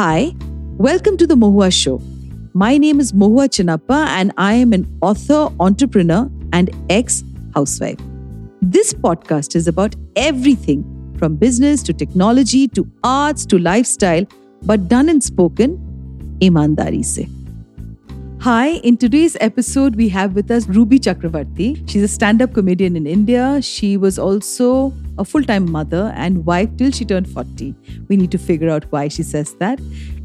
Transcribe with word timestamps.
Hi, 0.00 0.34
welcome 0.78 1.18
to 1.18 1.26
the 1.26 1.34
Mohua 1.34 1.70
Show. 1.70 2.00
My 2.54 2.78
name 2.78 3.00
is 3.00 3.12
Mohua 3.12 3.48
Chinappa, 3.54 4.06
and 4.06 4.32
I 4.38 4.54
am 4.54 4.72
an 4.72 4.86
author, 5.02 5.50
entrepreneur, 5.60 6.30
and 6.54 6.70
ex 6.88 7.22
housewife. 7.54 7.98
This 8.62 8.94
podcast 8.94 9.54
is 9.54 9.68
about 9.68 9.94
everything 10.16 10.86
from 11.18 11.36
business 11.36 11.82
to 11.82 11.92
technology 11.92 12.66
to 12.68 12.90
arts 13.04 13.44
to 13.44 13.58
lifestyle, 13.58 14.24
but 14.62 14.88
done 14.88 15.10
and 15.10 15.22
spoken 15.22 15.76
imandari 16.40 17.04
se. 17.04 17.28
Hi, 18.42 18.80
in 18.88 18.96
today's 18.96 19.36
episode, 19.38 19.96
we 19.96 20.08
have 20.08 20.34
with 20.34 20.50
us 20.50 20.66
Rubi 20.66 20.98
Chakravarti. 20.98 21.86
She's 21.86 22.02
a 22.02 22.08
stand 22.08 22.40
up 22.40 22.54
comedian 22.54 22.96
in 22.96 23.06
India. 23.06 23.60
She 23.60 23.98
was 23.98 24.18
also 24.18 24.94
a 25.18 25.26
full 25.26 25.44
time 25.44 25.70
mother 25.70 26.10
and 26.16 26.46
wife 26.46 26.74
till 26.78 26.90
she 26.90 27.04
turned 27.04 27.28
40. 27.28 27.74
We 28.08 28.16
need 28.16 28.30
to 28.30 28.38
figure 28.38 28.70
out 28.70 28.90
why 28.90 29.08
she 29.08 29.22
says 29.22 29.54
that. 29.56 29.78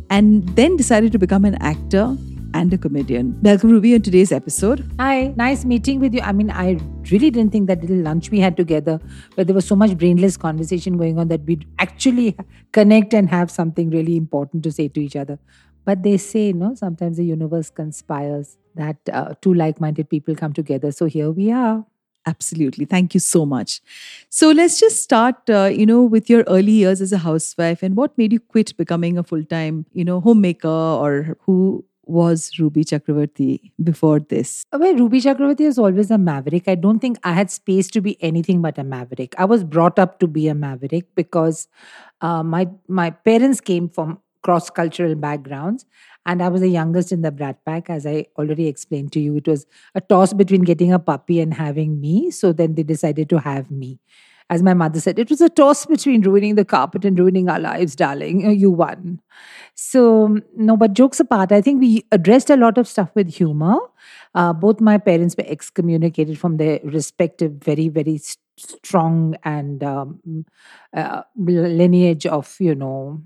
And 0.10 0.48
then 0.56 0.78
decided 0.78 1.12
to 1.12 1.20
become 1.20 1.44
an 1.44 1.56
actor 1.56 2.16
and 2.54 2.74
a 2.74 2.78
comedian. 2.78 3.38
Welcome, 3.42 3.72
Rubi, 3.72 3.94
on 3.96 4.02
today's 4.02 4.32
episode. 4.32 4.90
Hi, 4.98 5.34
nice 5.36 5.66
meeting 5.66 6.00
with 6.00 6.14
you. 6.14 6.22
I 6.22 6.32
mean, 6.32 6.50
I 6.52 6.80
really 7.12 7.30
didn't 7.30 7.52
think 7.52 7.68
that 7.68 7.82
little 7.82 7.98
lunch 7.98 8.32
we 8.32 8.40
had 8.40 8.56
together, 8.56 9.02
where 9.34 9.44
there 9.44 9.54
was 9.54 9.68
so 9.68 9.76
much 9.76 9.98
brainless 9.98 10.38
conversation 10.38 10.98
going 10.98 11.20
on, 11.20 11.28
that 11.28 11.42
we'd 11.42 11.68
actually 11.80 12.38
connect 12.72 13.14
and 13.14 13.30
have 13.30 13.52
something 13.52 13.90
really 13.90 14.16
important 14.16 14.64
to 14.64 14.72
say 14.72 14.88
to 14.88 15.02
each 15.02 15.18
other. 15.18 15.38
But 15.86 16.04
they 16.04 16.18
say, 16.18 16.52
no, 16.52 16.76
sometimes 16.76 17.18
the 17.18 17.26
universe 17.26 17.70
conspires 17.70 18.58
that 18.76 18.98
uh, 19.12 19.36
two 19.42 19.54
like 19.54 19.80
minded 19.80 20.10
people 20.10 20.36
come 20.36 20.54
together. 20.54 20.92
So 20.92 21.06
here 21.06 21.32
we 21.32 21.52
are. 21.52 21.86
Absolutely. 22.28 22.86
Thank 22.86 23.14
you 23.14 23.20
so 23.20 23.46
much. 23.46 23.82
So 24.30 24.50
let's 24.50 24.80
just 24.80 25.04
start, 25.04 25.48
uh, 25.48 25.66
you 25.66 25.86
know, 25.86 26.04
with 26.04 26.28
your 26.30 26.44
early 26.48 26.72
years 26.72 27.00
as 27.00 27.12
a 27.12 27.20
housewife 27.20 27.84
and 27.84 27.96
what 27.96 28.18
made 28.18 28.34
you 28.34 28.40
quit 28.40 28.76
becoming 28.78 29.18
a 29.18 29.24
full 29.24 29.44
time, 29.44 29.86
you 29.94 30.04
know, 30.04 30.20
homemaker 30.20 30.68
or 30.68 31.38
who 31.42 31.86
was 32.08 32.52
Rubi 32.60 32.84
Chakravarti 32.84 33.72
before 33.84 34.20
this? 34.20 34.66
Well, 34.72 34.96
Rubi 34.96 35.20
Chakravarti 35.22 35.66
was 35.66 35.78
always 35.78 36.12
a 36.12 36.18
maverick. 36.18 36.68
I 36.68 36.76
don't 36.76 37.00
think 37.00 37.18
I 37.24 37.34
had 37.34 37.52
space 37.52 37.88
to 37.92 38.02
be 38.02 38.22
anything 38.24 38.62
but 38.62 38.78
a 38.78 38.84
maverick. 38.84 39.36
I 39.38 39.46
was 39.46 39.64
brought 39.64 40.00
up 40.00 40.20
to 40.20 40.28
be 40.28 40.48
a 40.48 40.56
maverick 40.56 41.14
because 41.16 41.68
uh, 42.22 42.44
my 42.44 42.70
my 42.88 43.10
parents 43.10 43.62
came 43.62 43.90
from 43.90 44.20
cross 44.46 44.70
cultural 44.70 45.16
backgrounds. 45.16 45.86
And 46.28 46.42
I 46.42 46.48
was 46.54 46.62
the 46.62 46.70
youngest 46.70 47.12
in 47.12 47.22
the 47.22 47.32
brat 47.32 47.58
pack, 47.66 47.90
as 47.90 48.06
I 48.12 48.26
already 48.38 48.68
explained 48.68 49.12
to 49.14 49.20
you. 49.20 49.36
It 49.38 49.48
was 49.48 49.66
a 49.94 50.02
toss 50.02 50.34
between 50.34 50.62
getting 50.70 50.94
a 50.94 51.00
puppy 51.00 51.40
and 51.40 51.54
having 51.54 52.00
me. 52.06 52.32
So 52.32 52.54
then 52.62 52.76
they 52.76 52.84
decided 52.84 53.30
to 53.30 53.40
have 53.40 53.70
me. 53.70 54.00
As 54.48 54.62
my 54.62 54.74
mother 54.76 55.00
said, 55.00 55.18
it 55.18 55.32
was 55.32 55.42
a 55.42 55.50
toss 55.50 55.86
between 55.88 56.22
ruining 56.22 56.54
the 56.56 56.66
carpet 56.66 57.06
and 57.06 57.18
ruining 57.20 57.50
our 57.50 57.60
lives, 57.60 57.96
darling. 57.96 58.42
You 58.60 58.70
won. 58.70 59.20
So, 59.74 60.40
no, 60.56 60.78
but 60.78 60.94
jokes 60.94 61.20
apart, 61.20 61.52
I 61.52 61.62
think 61.62 61.80
we 61.82 62.06
addressed 62.12 62.52
a 62.52 62.56
lot 62.56 62.78
of 62.78 62.88
stuff 62.88 63.10
with 63.16 63.34
humor. 63.34 63.78
Uh, 64.36 64.54
both 64.54 64.80
my 64.80 65.00
parents 65.00 65.36
were 65.38 65.48
excommunicated 65.48 66.38
from 66.38 66.58
their 66.58 66.80
respective, 66.84 67.54
very, 67.54 67.90
very 67.90 68.20
strong 68.58 69.36
and 69.44 69.84
um, 69.84 70.46
uh, 70.96 71.24
lineage 71.36 72.28
of, 72.28 72.56
you 72.60 72.76
know, 72.76 73.22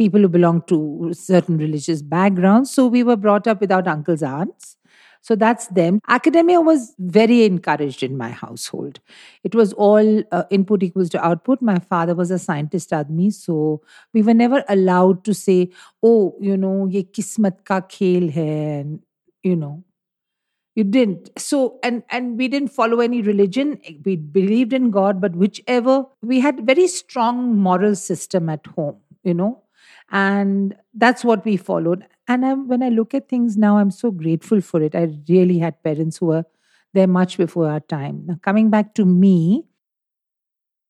people 0.00 0.26
who 0.26 0.28
belong 0.34 0.62
to 0.72 1.10
certain 1.12 1.58
religious 1.58 2.02
backgrounds. 2.02 2.70
So 2.70 2.86
we 2.86 3.02
were 3.02 3.16
brought 3.16 3.46
up 3.46 3.60
without 3.60 3.86
uncles, 3.86 4.22
aunts. 4.22 4.76
So 5.22 5.36
that's 5.36 5.66
them. 5.78 6.00
Academia 6.08 6.60
was 6.62 6.94
very 6.98 7.44
encouraged 7.44 8.02
in 8.02 8.16
my 8.16 8.30
household. 8.30 9.00
It 9.44 9.54
was 9.54 9.74
all 9.74 10.22
uh, 10.32 10.44
input 10.50 10.82
equals 10.82 11.10
to 11.10 11.22
output. 11.24 11.60
My 11.60 11.78
father 11.78 12.14
was 12.14 12.30
a 12.30 12.38
scientist 12.38 12.90
admi, 12.90 13.30
so 13.32 13.82
we 14.14 14.22
were 14.22 14.32
never 14.32 14.64
allowed 14.76 15.22
to 15.24 15.34
say, 15.34 15.58
"Oh, 16.02 16.34
you 16.40 16.56
know, 16.56 16.86
ye 16.86 17.04
kismat 17.18 17.60
ka 17.72 17.80
khel 17.96 18.32
hai," 18.38 18.48
and 18.78 19.00
you 19.42 19.56
know, 19.56 19.84
you 20.74 20.84
didn't. 20.84 21.30
So 21.36 21.62
and 21.82 22.02
and 22.08 22.38
we 22.38 22.48
didn't 22.48 22.74
follow 22.80 23.00
any 23.00 23.20
religion. 23.20 23.78
We 24.06 24.16
believed 24.16 24.72
in 24.72 24.90
God, 24.90 25.20
but 25.20 25.36
whichever 25.36 26.04
we 26.22 26.40
had 26.40 26.66
very 26.66 26.86
strong 26.86 27.44
moral 27.70 27.94
system 27.94 28.48
at 28.48 28.66
home. 28.78 28.96
You 29.22 29.34
know, 29.34 29.62
and 30.10 30.76
that's 30.94 31.24
what 31.24 31.44
we 31.44 31.56
followed. 31.56 32.06
And 32.28 32.44
I, 32.46 32.54
when 32.54 32.82
I 32.82 32.88
look 32.88 33.14
at 33.14 33.28
things 33.28 33.56
now, 33.56 33.78
I'm 33.78 33.90
so 33.90 34.10
grateful 34.10 34.60
for 34.60 34.82
it. 34.82 34.94
I 34.94 35.16
really 35.28 35.58
had 35.58 35.82
parents 35.82 36.18
who 36.18 36.26
were 36.26 36.44
there 36.92 37.06
much 37.06 37.36
before 37.36 37.70
our 37.70 37.80
time. 37.80 38.24
Now, 38.26 38.38
coming 38.42 38.70
back 38.70 38.94
to 38.94 39.04
me, 39.04 39.64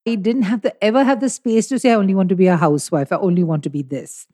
I 0.08 0.14
didn't 0.14 0.42
have 0.42 0.62
to 0.62 0.84
ever 0.84 1.04
have 1.04 1.20
the 1.20 1.28
space 1.28 1.69
to 1.69 1.78
say 1.78 1.92
I 1.92 1.94
only 1.94 2.14
want 2.14 2.31
to 2.31 2.36
be 2.36 2.47
a 2.47 2.56
housewife. 2.56 3.12
I 3.12 3.16
only 3.16 3.44
want 3.44 3.62
to 3.64 3.70
be 3.70 3.82
this. 3.82 4.26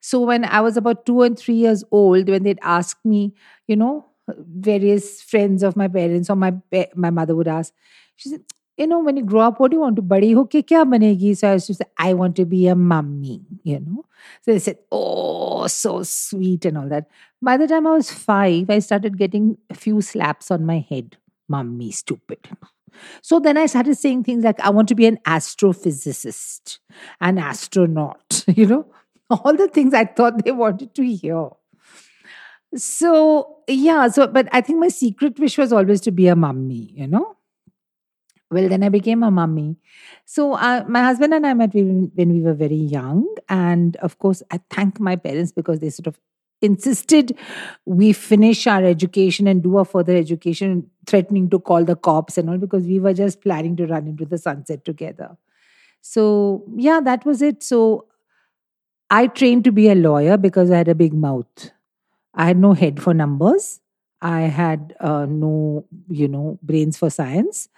So 0.00 0.20
when 0.20 0.44
I 0.44 0.60
was 0.60 0.76
about 0.76 1.04
two 1.04 1.22
and 1.22 1.38
three 1.38 1.54
years 1.54 1.84
old, 1.90 2.28
when 2.28 2.42
they'd 2.42 2.58
ask 2.62 2.96
me, 3.04 3.34
you 3.66 3.76
know, 3.76 4.06
various 4.28 5.20
friends 5.20 5.62
of 5.62 5.76
my 5.76 5.88
parents 5.88 6.30
or 6.30 6.36
my 6.36 6.54
my 6.94 7.10
mother 7.10 7.34
would 7.34 7.48
ask, 7.48 7.74
she 8.16 8.30
said, 8.30 8.42
you 8.80 8.86
know, 8.86 8.98
when 8.98 9.18
you 9.18 9.24
grow 9.24 9.40
up, 9.40 9.60
what 9.60 9.70
do 9.70 9.76
you 9.76 9.82
want 9.82 9.96
to 9.96 10.34
ho 10.34 10.46
ke 10.46 10.64
kya 10.66 10.84
banegi? 10.90 11.36
So 11.36 11.50
I 11.50 11.52
used 11.52 11.66
to 11.66 11.74
say, 11.74 11.84
I 11.98 12.14
want 12.14 12.34
to 12.36 12.46
be 12.46 12.66
a 12.66 12.74
mummy, 12.74 13.42
you 13.62 13.78
know. 13.78 14.06
So 14.40 14.52
they 14.52 14.58
said, 14.58 14.78
oh, 14.90 15.66
so 15.66 16.02
sweet 16.02 16.64
and 16.64 16.78
all 16.78 16.88
that. 16.88 17.10
By 17.42 17.58
the 17.58 17.66
time 17.66 17.86
I 17.86 17.92
was 17.92 18.10
five, 18.10 18.70
I 18.70 18.78
started 18.78 19.18
getting 19.18 19.58
a 19.68 19.74
few 19.74 20.00
slaps 20.00 20.50
on 20.50 20.64
my 20.64 20.78
head. 20.88 21.18
Mummy, 21.46 21.90
stupid. 21.90 22.38
So 23.20 23.38
then 23.38 23.58
I 23.58 23.66
started 23.66 23.98
saying 23.98 24.24
things 24.24 24.44
like, 24.44 24.58
I 24.60 24.70
want 24.70 24.88
to 24.88 24.94
be 24.94 25.06
an 25.06 25.18
astrophysicist, 25.26 26.78
an 27.20 27.36
astronaut, 27.36 28.44
you 28.48 28.66
know, 28.66 28.86
all 29.28 29.54
the 29.56 29.68
things 29.68 29.92
I 29.92 30.06
thought 30.06 30.42
they 30.44 30.52
wanted 30.52 30.94
to 30.94 31.06
hear. 31.06 31.50
So, 32.76 33.58
yeah, 33.68 34.08
so, 34.08 34.26
but 34.26 34.48
I 34.52 34.62
think 34.62 34.78
my 34.78 34.88
secret 34.88 35.38
wish 35.38 35.58
was 35.58 35.72
always 35.72 36.00
to 36.02 36.10
be 36.10 36.28
a 36.28 36.36
mummy, 36.36 36.92
you 36.94 37.06
know. 37.06 37.36
Well, 38.50 38.68
then 38.68 38.82
I 38.82 38.88
became 38.88 39.22
a 39.22 39.30
mummy. 39.30 39.76
So 40.24 40.54
uh, 40.54 40.84
my 40.88 41.02
husband 41.04 41.34
and 41.34 41.46
I 41.46 41.54
met 41.54 41.72
when 41.72 42.10
we 42.16 42.40
were 42.42 42.54
very 42.54 42.74
young, 42.74 43.26
and 43.48 43.94
of 43.96 44.18
course, 44.18 44.42
I 44.50 44.58
thank 44.70 44.98
my 44.98 45.14
parents 45.14 45.52
because 45.52 45.78
they 45.78 45.90
sort 45.90 46.08
of 46.08 46.18
insisted 46.62 47.38
we 47.86 48.12
finish 48.12 48.66
our 48.66 48.84
education 48.84 49.46
and 49.46 49.62
do 49.62 49.78
a 49.78 49.84
further 49.84 50.14
education, 50.16 50.90
threatening 51.06 51.48
to 51.50 51.58
call 51.58 51.84
the 51.84 51.96
cops 51.96 52.36
and 52.36 52.50
all 52.50 52.58
because 52.58 52.84
we 52.86 52.98
were 52.98 53.14
just 53.14 53.40
planning 53.40 53.76
to 53.76 53.86
run 53.86 54.06
into 54.06 54.26
the 54.26 54.36
sunset 54.36 54.84
together. 54.84 55.36
So 56.02 56.64
yeah, 56.76 57.00
that 57.02 57.24
was 57.26 57.42
it. 57.42 57.62
So 57.62 58.06
I 59.10 59.26
trained 59.26 59.64
to 59.64 59.72
be 59.72 59.88
a 59.88 59.94
lawyer 59.94 60.36
because 60.36 60.70
I 60.70 60.78
had 60.78 60.88
a 60.88 60.94
big 60.94 61.12
mouth. 61.12 61.70
I 62.34 62.46
had 62.46 62.58
no 62.58 62.72
head 62.74 63.02
for 63.02 63.14
numbers. 63.14 63.80
I 64.22 64.42
had 64.42 64.96
uh, 65.00 65.26
no, 65.28 65.86
you 66.08 66.28
know, 66.28 66.58
brains 66.62 66.98
for 66.98 67.10
science 67.10 67.68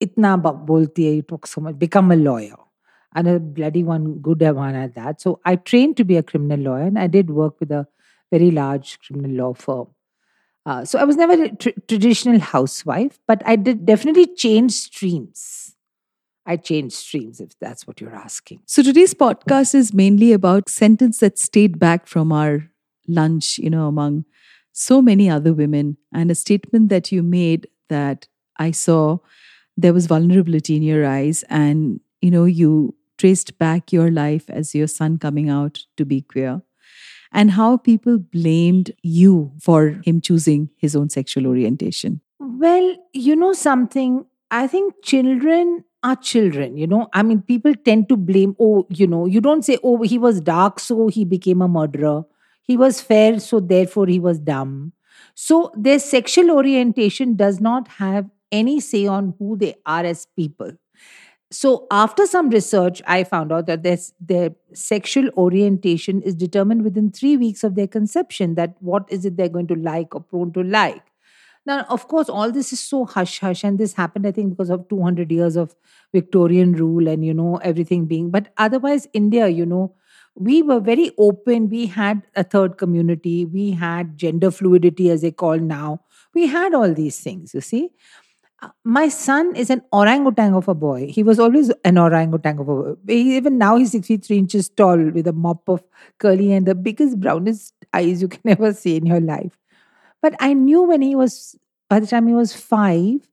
itna 0.00 0.36
bolti 0.40 1.06
hai, 1.06 1.14
you 1.16 1.22
talk 1.22 1.46
so 1.46 1.60
much, 1.60 1.78
become 1.78 2.12
a 2.12 2.16
lawyer. 2.16 2.56
And 3.14 3.28
a 3.28 3.40
bloody 3.40 3.82
one, 3.82 4.18
good 4.18 4.42
one 4.42 4.74
at 4.74 4.94
that. 4.94 5.22
So 5.22 5.40
I 5.44 5.56
trained 5.56 5.96
to 5.96 6.04
be 6.04 6.16
a 6.16 6.22
criminal 6.22 6.60
lawyer 6.60 6.82
and 6.82 6.98
I 6.98 7.06
did 7.06 7.30
work 7.30 7.58
with 7.60 7.70
a 7.70 7.86
very 8.30 8.50
large 8.50 8.98
criminal 9.00 9.30
law 9.30 9.54
firm. 9.54 9.86
Uh, 10.66 10.84
so 10.84 10.98
I 10.98 11.04
was 11.04 11.16
never 11.16 11.44
a 11.44 11.48
tr- 11.48 11.70
traditional 11.88 12.40
housewife, 12.40 13.18
but 13.26 13.40
I 13.46 13.56
did 13.56 13.86
definitely 13.86 14.26
change 14.26 14.72
streams. 14.72 15.76
I 16.44 16.56
changed 16.56 16.94
streams, 16.94 17.40
if 17.40 17.58
that's 17.58 17.86
what 17.86 18.00
you're 18.00 18.14
asking. 18.14 18.60
So 18.66 18.82
today's 18.82 19.14
podcast 19.14 19.74
is 19.74 19.94
mainly 19.94 20.32
about 20.32 20.68
sentence 20.68 21.20
that 21.20 21.38
stayed 21.38 21.78
back 21.78 22.06
from 22.06 22.32
our 22.32 22.68
lunch, 23.08 23.58
you 23.58 23.70
know, 23.70 23.86
among 23.86 24.26
so 24.72 25.00
many 25.00 25.30
other 25.30 25.54
women, 25.54 25.96
and 26.12 26.30
a 26.30 26.34
statement 26.34 26.90
that 26.90 27.10
you 27.10 27.22
made 27.22 27.66
that 27.88 28.28
I 28.58 28.72
saw 28.72 29.18
there 29.76 29.92
was 29.92 30.06
vulnerability 30.06 30.76
in 30.76 30.82
your 30.82 31.06
eyes 31.06 31.44
and 31.48 32.00
you 32.20 32.30
know 32.30 32.44
you 32.44 32.94
traced 33.18 33.58
back 33.58 33.92
your 33.92 34.10
life 34.10 34.48
as 34.50 34.74
your 34.74 34.86
son 34.86 35.18
coming 35.18 35.48
out 35.48 35.80
to 35.96 36.04
be 36.04 36.20
queer. 36.20 36.62
And 37.32 37.50
how 37.50 37.76
people 37.76 38.18
blamed 38.18 38.92
you 39.02 39.52
for 39.60 40.00
him 40.04 40.20
choosing 40.20 40.70
his 40.76 40.94
own 40.94 41.08
sexual 41.10 41.46
orientation. 41.46 42.20
Well 42.38 42.96
you 43.12 43.36
know 43.36 43.52
something? 43.52 44.24
I 44.50 44.66
think 44.66 44.94
children 45.02 45.84
are 46.02 46.16
children 46.16 46.76
you 46.76 46.86
know? 46.86 47.08
I 47.12 47.22
mean 47.22 47.42
people 47.42 47.74
tend 47.74 48.08
to 48.08 48.16
blame 48.16 48.54
oh 48.60 48.86
you 48.90 49.06
know 49.06 49.26
you 49.26 49.40
don't 49.40 49.64
say 49.64 49.78
oh 49.82 50.02
he 50.02 50.18
was 50.18 50.40
dark 50.40 50.80
so 50.80 51.08
he 51.08 51.24
became 51.24 51.60
a 51.62 51.68
murderer. 51.68 52.24
He 52.62 52.76
was 52.76 53.00
fair 53.00 53.38
so 53.40 53.60
therefore 53.60 54.06
he 54.06 54.20
was 54.20 54.38
dumb. 54.38 54.92
So 55.34 55.70
their 55.74 55.98
sexual 55.98 56.50
orientation 56.50 57.36
does 57.36 57.60
not 57.60 57.88
have 57.88 58.30
any 58.52 58.80
say 58.80 59.06
on 59.06 59.34
who 59.38 59.56
they 59.56 59.74
are 59.84 60.04
as 60.04 60.26
people. 60.36 60.72
So, 61.50 61.86
after 61.92 62.26
some 62.26 62.50
research, 62.50 63.00
I 63.06 63.22
found 63.22 63.52
out 63.52 63.66
that 63.66 63.84
their 64.20 64.50
sexual 64.74 65.28
orientation 65.36 66.20
is 66.22 66.34
determined 66.34 66.82
within 66.82 67.12
three 67.12 67.36
weeks 67.36 67.62
of 67.62 67.76
their 67.76 67.86
conception. 67.86 68.56
That 68.56 68.74
what 68.80 69.04
is 69.10 69.24
it 69.24 69.36
they're 69.36 69.48
going 69.48 69.68
to 69.68 69.76
like 69.76 70.14
or 70.14 70.22
prone 70.22 70.52
to 70.54 70.62
like. 70.64 71.02
Now, 71.64 71.82
of 71.88 72.06
course, 72.08 72.28
all 72.28 72.52
this 72.52 72.72
is 72.72 72.80
so 72.80 73.04
hush 73.04 73.40
hush, 73.40 73.64
and 73.64 73.78
this 73.78 73.94
happened, 73.94 74.26
I 74.26 74.32
think, 74.32 74.50
because 74.50 74.70
of 74.70 74.88
200 74.88 75.30
years 75.32 75.56
of 75.56 75.74
Victorian 76.12 76.72
rule 76.72 77.08
and, 77.08 77.24
you 77.24 77.34
know, 77.34 77.56
everything 77.56 78.06
being. 78.06 78.30
But 78.30 78.52
otherwise, 78.56 79.08
India, 79.12 79.48
you 79.48 79.66
know, 79.66 79.94
we 80.36 80.62
were 80.62 80.80
very 80.80 81.12
open. 81.18 81.68
We 81.68 81.86
had 81.86 82.22
a 82.36 82.44
third 82.44 82.76
community. 82.76 83.44
We 83.46 83.70
had 83.72 84.16
gender 84.16 84.50
fluidity, 84.50 85.10
as 85.10 85.22
they 85.22 85.30
call 85.32 85.58
now. 85.58 86.02
We 86.34 86.46
had 86.46 86.74
all 86.74 86.92
these 86.92 87.18
things, 87.20 87.54
you 87.54 87.60
see. 87.60 87.90
Uh, 88.62 88.68
my 88.84 89.08
son 89.08 89.54
is 89.54 89.68
an 89.68 89.82
orangutan 89.92 90.54
of 90.54 90.66
a 90.68 90.74
boy. 90.74 91.06
He 91.10 91.22
was 91.22 91.38
always 91.38 91.70
an 91.84 91.98
orangutan 91.98 92.58
of 92.58 92.68
a 92.68 92.94
boy. 92.94 92.94
Even 93.08 93.58
now, 93.58 93.76
he's 93.76 93.92
six 93.92 94.06
feet 94.06 94.24
three 94.24 94.38
inches 94.38 94.68
tall 94.68 94.98
with 95.10 95.26
a 95.26 95.32
mop 95.32 95.68
of 95.68 95.84
curly 96.18 96.52
and 96.52 96.66
the 96.66 96.74
biggest, 96.74 97.20
brownest 97.20 97.74
eyes 97.92 98.22
you 98.22 98.28
can 98.28 98.40
ever 98.46 98.72
see 98.72 98.96
in 98.96 99.04
your 99.06 99.20
life. 99.20 99.58
But 100.22 100.34
I 100.40 100.54
knew 100.54 100.82
when 100.82 101.02
he 101.02 101.14
was, 101.14 101.56
by 101.90 102.00
the 102.00 102.06
time 102.06 102.26
he 102.26 102.34
was 102.34 102.54
five, 102.54 103.28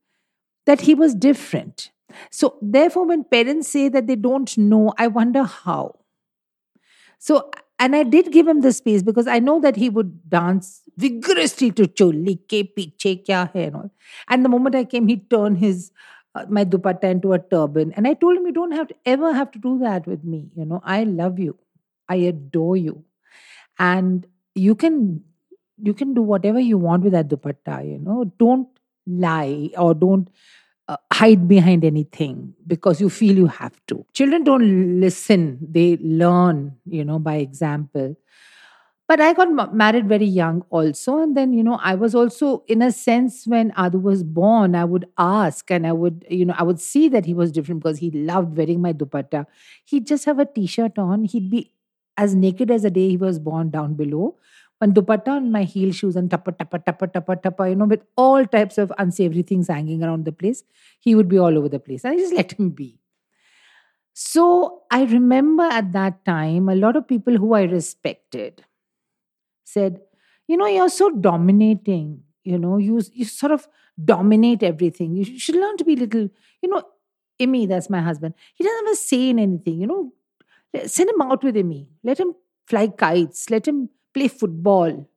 that 0.65 0.81
he 0.81 0.93
was 0.93 1.15
different. 1.15 1.91
So, 2.29 2.57
therefore, 2.61 3.07
when 3.07 3.23
parents 3.23 3.69
say 3.69 3.89
that 3.89 4.07
they 4.07 4.15
don't 4.15 4.55
know, 4.57 4.93
I 4.97 5.07
wonder 5.07 5.43
how. 5.43 5.99
So, 7.17 7.49
and 7.79 7.95
I 7.95 8.03
did 8.03 8.31
give 8.31 8.47
him 8.47 8.61
the 8.61 8.71
space 8.71 9.03
because 9.03 9.27
I 9.27 9.39
know 9.39 9.59
that 9.61 9.75
he 9.75 9.89
would 9.89 10.29
dance 10.29 10.81
vigorously 10.97 11.71
to 11.71 11.83
choli 11.87 12.35
ke 12.53 12.61
piche 12.75 13.13
kya 13.25 13.51
hai 13.53 13.59
and 13.67 13.75
all. 13.75 13.91
And 14.29 14.45
the 14.45 14.49
moment 14.49 14.75
I 14.75 14.83
came, 14.85 15.07
he 15.07 15.17
turned 15.17 15.57
his 15.57 15.91
uh, 16.35 16.45
my 16.49 16.65
dupatta 16.65 17.03
into 17.05 17.33
a 17.33 17.39
turban, 17.39 17.91
and 17.93 18.07
I 18.07 18.13
told 18.13 18.37
him, 18.37 18.45
"You 18.47 18.53
don't 18.53 18.71
have 18.71 18.87
to 18.87 18.95
ever 19.05 19.33
have 19.33 19.51
to 19.51 19.59
do 19.59 19.77
that 19.79 20.07
with 20.07 20.23
me. 20.23 20.49
You 20.55 20.65
know, 20.65 20.81
I 20.83 21.03
love 21.03 21.39
you, 21.39 21.57
I 22.09 22.15
adore 22.33 22.77
you, 22.77 23.03
and 23.79 24.25
you 24.55 24.75
can 24.75 25.23
you 25.81 25.93
can 25.93 26.13
do 26.13 26.21
whatever 26.21 26.59
you 26.59 26.77
want 26.77 27.03
with 27.03 27.13
that 27.13 27.27
dupatta. 27.29 27.87
You 27.89 27.99
know, 27.99 28.25
don't 28.39 28.67
lie 29.07 29.69
or 29.77 29.93
don't 29.93 30.27
uh, 30.87 30.97
hide 31.11 31.47
behind 31.47 31.83
anything 31.85 32.53
because 32.67 32.99
you 32.99 33.09
feel 33.09 33.35
you 33.35 33.47
have 33.47 33.73
to. 33.87 34.05
Children 34.13 34.43
don't 34.43 34.99
listen, 34.99 35.57
they 35.61 35.97
learn, 35.97 36.75
you 36.85 37.05
know, 37.05 37.19
by 37.19 37.35
example. 37.35 38.15
But 39.07 39.19
I 39.19 39.33
got 39.33 39.75
married 39.75 40.07
very 40.07 40.25
young 40.25 40.63
also. 40.69 41.19
And 41.19 41.35
then, 41.35 41.51
you 41.53 41.61
know, 41.61 41.77
I 41.83 41.93
was 41.95 42.15
also, 42.15 42.63
in 42.67 42.81
a 42.81 42.91
sense, 42.91 43.45
when 43.45 43.71
Adu 43.71 44.01
was 44.01 44.23
born, 44.23 44.75
I 44.75 44.85
would 44.85 45.05
ask 45.17 45.69
and 45.69 45.85
I 45.85 45.91
would, 45.91 46.25
you 46.29 46.45
know, 46.45 46.55
I 46.57 46.63
would 46.63 46.79
see 46.79 47.09
that 47.09 47.25
he 47.25 47.33
was 47.33 47.51
different 47.51 47.83
because 47.83 47.99
he 47.99 48.11
loved 48.11 48.55
wearing 48.57 48.81
my 48.81 48.93
dupatta. 48.93 49.45
He'd 49.83 50.07
just 50.07 50.25
have 50.25 50.39
a 50.39 50.45
t 50.45 50.65
shirt 50.67 50.97
on. 50.97 51.25
He'd 51.25 51.49
be 51.49 51.73
as 52.17 52.33
naked 52.33 52.71
as 52.71 52.83
the 52.83 52.91
day 52.91 53.09
he 53.09 53.17
was 53.17 53.39
born 53.39 53.69
down 53.71 53.95
below 53.95 54.37
and 54.81 54.93
dupatta 54.93 55.29
on 55.29 55.51
my 55.51 55.63
heel 55.63 55.91
shoes 55.91 56.15
and 56.15 56.29
tappa, 56.29 56.51
tappa, 56.51 56.79
tappa, 56.79 57.07
tappa, 57.07 57.35
tappa, 57.35 57.69
you 57.69 57.75
know, 57.75 57.85
with 57.85 58.03
all 58.17 58.45
types 58.45 58.77
of 58.77 58.91
unsavory 58.97 59.41
things 59.41 59.67
hanging 59.67 60.03
around 60.03 60.25
the 60.25 60.31
place. 60.31 60.63
He 60.99 61.15
would 61.15 61.29
be 61.29 61.37
all 61.37 61.57
over 61.57 61.69
the 61.69 61.79
place. 61.79 62.03
And 62.03 62.13
I 62.13 62.17
just 62.17 62.33
let 62.33 62.53
him 62.53 62.71
be. 62.71 62.99
So 64.13 64.81
I 64.91 65.03
remember 65.05 65.63
at 65.63 65.91
that 65.93 66.23
time, 66.25 66.69
a 66.69 66.75
lot 66.75 66.95
of 66.95 67.07
people 67.07 67.37
who 67.37 67.53
I 67.53 67.63
respected 67.63 68.63
said, 69.63 70.01
you 70.47 70.57
know, 70.57 70.67
you're 70.67 70.89
so 70.89 71.09
dominating, 71.09 72.23
you 72.43 72.59
know, 72.59 72.77
you, 72.77 73.01
you 73.13 73.25
sort 73.25 73.51
of 73.51 73.67
dominate 74.03 74.61
everything. 74.61 75.15
You 75.15 75.39
should 75.39 75.55
learn 75.55 75.77
to 75.77 75.85
be 75.85 75.95
little, 75.95 76.29
you 76.61 76.69
know, 76.69 76.83
Imi, 77.39 77.67
that's 77.67 77.89
my 77.89 78.01
husband. 78.01 78.35
He 78.53 78.63
doesn't 78.63 78.85
have 78.85 78.93
a 78.93 78.95
say 78.95 79.29
in 79.29 79.39
anything, 79.39 79.79
you 79.79 79.87
know. 79.87 80.13
Send 80.85 81.09
him 81.09 81.21
out 81.21 81.43
with 81.43 81.55
Imi. 81.55 81.87
Let 82.03 82.19
him 82.19 82.35
fly 82.67 82.87
kites. 82.87 83.49
Let 83.49 83.67
him 83.67 83.89
play 84.13 84.27
football. 84.27 85.07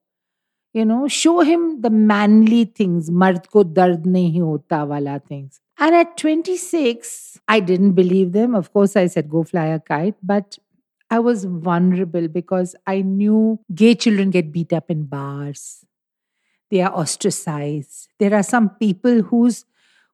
You 0.72 0.84
know, 0.84 1.08
show 1.08 1.40
him 1.40 1.80
the 1.80 1.90
manly 1.90 2.64
things, 2.66 3.10
mard 3.10 3.50
ko 3.50 3.62
dard 3.62 4.04
nahi 4.04 4.40
hota 4.40 4.84
wala 4.84 5.20
things. 5.26 5.60
And 5.78 5.94
at 5.94 6.16
26, 6.16 7.38
I 7.48 7.60
didn't 7.60 7.92
believe 7.92 8.32
them. 8.32 8.54
Of 8.54 8.72
course, 8.72 8.96
I 8.96 9.06
said, 9.06 9.30
go 9.30 9.42
fly 9.42 9.66
a 9.66 9.80
kite. 9.80 10.16
But 10.22 10.58
I 11.10 11.18
was 11.18 11.44
vulnerable 11.44 12.28
because 12.28 12.74
I 12.86 13.02
knew 13.02 13.60
gay 13.74 13.94
children 13.94 14.30
get 14.30 14.52
beat 14.52 14.72
up 14.72 14.90
in 14.90 15.04
bars. 15.04 15.84
They 16.70 16.80
are 16.82 16.92
ostracized. 16.92 18.08
There 18.18 18.34
are 18.34 18.42
some 18.42 18.70
people 18.70 19.22
whose 19.22 19.64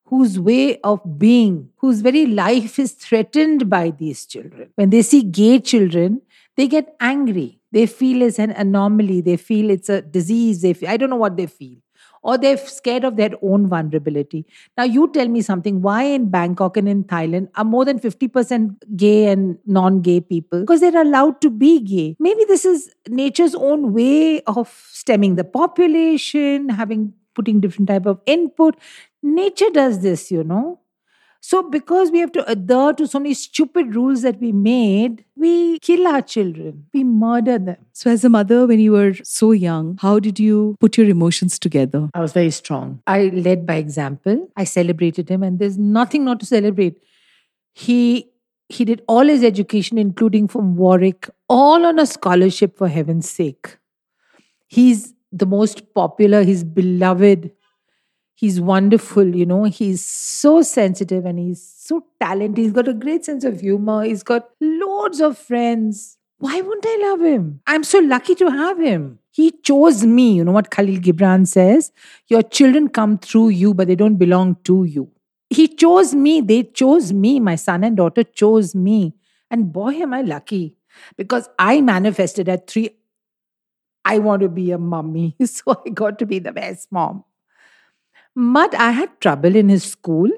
whose 0.07 0.39
way 0.39 0.79
of 0.81 1.01
being, 1.19 1.71
whose 1.79 2.03
very 2.03 2.27
life 2.27 2.79
is 2.79 2.93
threatened 2.93 3.71
by 3.71 3.91
these 3.91 4.27
children. 4.27 4.69
When 4.75 4.91
they 4.91 5.01
see 5.01 5.23
gay 5.23 5.59
children, 5.59 6.21
they 6.55 6.69
get 6.69 6.95
angry. 7.01 7.62
They 7.73 7.87
feel 7.87 8.23
it's 8.23 8.39
an 8.39 8.51
anomaly. 8.53 9.21
They 9.23 9.37
feel 9.37 9.71
it's 9.71 9.89
a 9.89 10.03
disease. 10.03 10.63
They 10.63 10.75
feel, 10.75 10.91
I 10.91 10.97
don't 10.97 11.11
know 11.11 11.17
what 11.17 11.37
they 11.37 11.47
feel. 11.47 11.79
Or 12.25 12.39
they're 12.39 12.57
scared 12.57 13.03
of 13.03 13.17
their 13.17 13.31
own 13.43 13.67
vulnerability. 13.69 14.47
Now, 14.79 14.85
you 14.85 15.11
tell 15.13 15.27
me 15.27 15.41
something. 15.43 15.83
Why 15.83 16.05
in 16.05 16.31
Bangkok 16.31 16.77
and 16.77 16.89
in 16.89 17.03
Thailand 17.03 17.49
are 17.57 17.65
more 17.65 17.85
than 17.85 17.99
50% 17.99 18.77
gay 18.97 19.27
and 19.27 19.59
non 19.67 20.03
gay 20.03 20.21
people? 20.21 20.61
Because 20.61 20.81
they're 20.81 21.03
allowed 21.03 21.41
to 21.41 21.51
be 21.51 21.81
gay. 21.81 22.17
Maybe 22.21 22.45
this 22.47 22.65
is 22.65 22.95
nature's 23.09 23.57
own 23.57 23.93
way 23.93 24.41
of 24.43 24.69
stemming 24.93 25.35
the 25.35 25.43
population, 25.43 26.69
having 26.69 27.15
putting 27.35 27.61
different 27.61 27.89
type 27.89 28.07
of 28.07 28.21
input 28.27 28.77
nature 29.23 29.71
does 29.73 30.01
this 30.01 30.31
you 30.31 30.45
know 30.45 30.79
so, 31.45 31.61
because 31.61 32.13
we 32.13 32.21
have 32.21 32.31
to 32.33 32.49
adhere 32.49 32.93
to 32.93 33.09
so 33.09 33.19
many 33.19 33.35
stupid 33.35 33.97
rules 33.97 34.23
that 34.23 34.41
we 34.41 34.53
made, 34.53 35.25
we 35.37 35.81
kill 35.81 36.07
our 36.07 36.23
children, 36.23 36.87
we 36.95 37.03
murder 37.03 37.59
them. 37.59 37.79
So, 37.93 38.11
as 38.13 38.25
a 38.25 38.29
mother, 38.29 38.65
when 38.65 38.79
you 38.79 38.93
were 38.93 39.15
so 39.25 39.51
young, 39.51 39.99
how 40.01 40.21
did 40.21 40.39
you 40.39 40.77
put 40.79 40.97
your 40.97 41.09
emotions 41.09 41.59
together? 41.59 42.09
I 42.15 42.21
was 42.21 42.33
very 42.33 42.53
strong. 42.53 43.03
I 43.09 43.25
led 43.35 43.67
by 43.67 43.75
example. 43.75 44.49
I 44.57 44.63
celebrated 44.63 45.29
him, 45.29 45.43
and 45.43 45.59
there's 45.59 45.77
nothing 45.77 46.25
not 46.25 46.39
to 46.41 46.47
celebrate. 46.47 47.03
He 47.73 48.31
he 48.69 48.85
did 48.85 49.03
all 49.09 49.27
his 49.27 49.43
education, 49.43 49.99
including 49.99 50.47
from 50.47 50.77
Warwick, 50.77 51.29
all 51.49 51.85
on 51.85 51.99
a 51.99 52.07
scholarship 52.07 52.79
for 52.79 52.87
heaven's 52.87 53.29
sake. 53.29 53.79
He's 54.69 55.13
the 55.33 55.47
most 55.47 55.93
popular, 55.93 56.45
he's 56.45 56.63
beloved 56.63 57.51
he's 58.35 58.61
wonderful 58.61 59.35
you 59.35 59.47
know. 59.47 59.65
He's 59.65 60.05
so 60.05 60.63
sensitive 60.63 61.25
and 61.25 61.39
he's 61.39 61.63
so 61.63 62.05
talented. 62.21 62.59
He's 62.59 62.73
got 62.73 62.89
a 62.89 62.95
great 62.95 63.25
sense 63.25 63.45
of 63.45 63.61
humor. 63.61 64.05
He's 64.05 64.23
got 64.23 64.49
loads 64.61 65.21
of 65.21 65.39
friends. 65.39 66.19
Why 66.39 66.61
wouldn't 66.61 66.85
i 66.87 66.99
love 67.09 67.21
him? 67.21 67.61
I'm 67.67 67.85
so 67.85 68.01
lucky 68.01 68.35
to 68.37 68.51
have 68.51 68.79
him. 68.81 69.19
He 69.31 69.53
chose 69.63 70.05
me. 70.05 70.35
You 70.35 70.45
know 70.45 70.53
what 70.53 70.71
khalil 70.71 71.01
gibran 71.01 71.47
says? 71.47 71.93
Your 72.29 72.43
children 72.43 72.89
come 72.89 73.19
through 73.19 73.51
you 73.51 73.75
but 73.75 73.87
they 73.89 73.95
don't 73.95 74.17
belong 74.17 74.57
to 74.65 74.85
you. 74.85 75.11
He 75.51 75.69
chose 75.69 76.15
me. 76.15 76.41
They 76.41 76.63
chose 76.65 77.13
me. 77.13 77.39
My 77.39 77.57
son 77.57 77.85
and 77.85 77.97
daughter 77.97 78.25
chose 78.25 78.75
me. 78.75 79.15
And 79.51 79.73
boy 79.73 79.93
am 79.93 80.15
i 80.15 80.23
lucky. 80.23 80.77
Because 81.17 81.49
i 81.59 81.81
manifested 81.81 82.49
at 82.49 82.69
3 82.69 82.91
I 84.05 84.19
want 84.19 84.43
to 84.43 84.49
be 84.49 84.71
a 84.73 84.79
mummy. 84.79 85.37
So 85.47 85.83
I 85.87 85.91
got 85.91 86.19
to 86.19 86.27
be 86.27 86.39
the 86.39 86.53
best 86.53 86.91
mom. 86.91 87.25
But 88.35 88.75
I 88.75 88.91
had 88.93 89.21
trouble 89.21 89.55
in 89.57 89.69
his 89.69 89.85
school. 89.85 90.31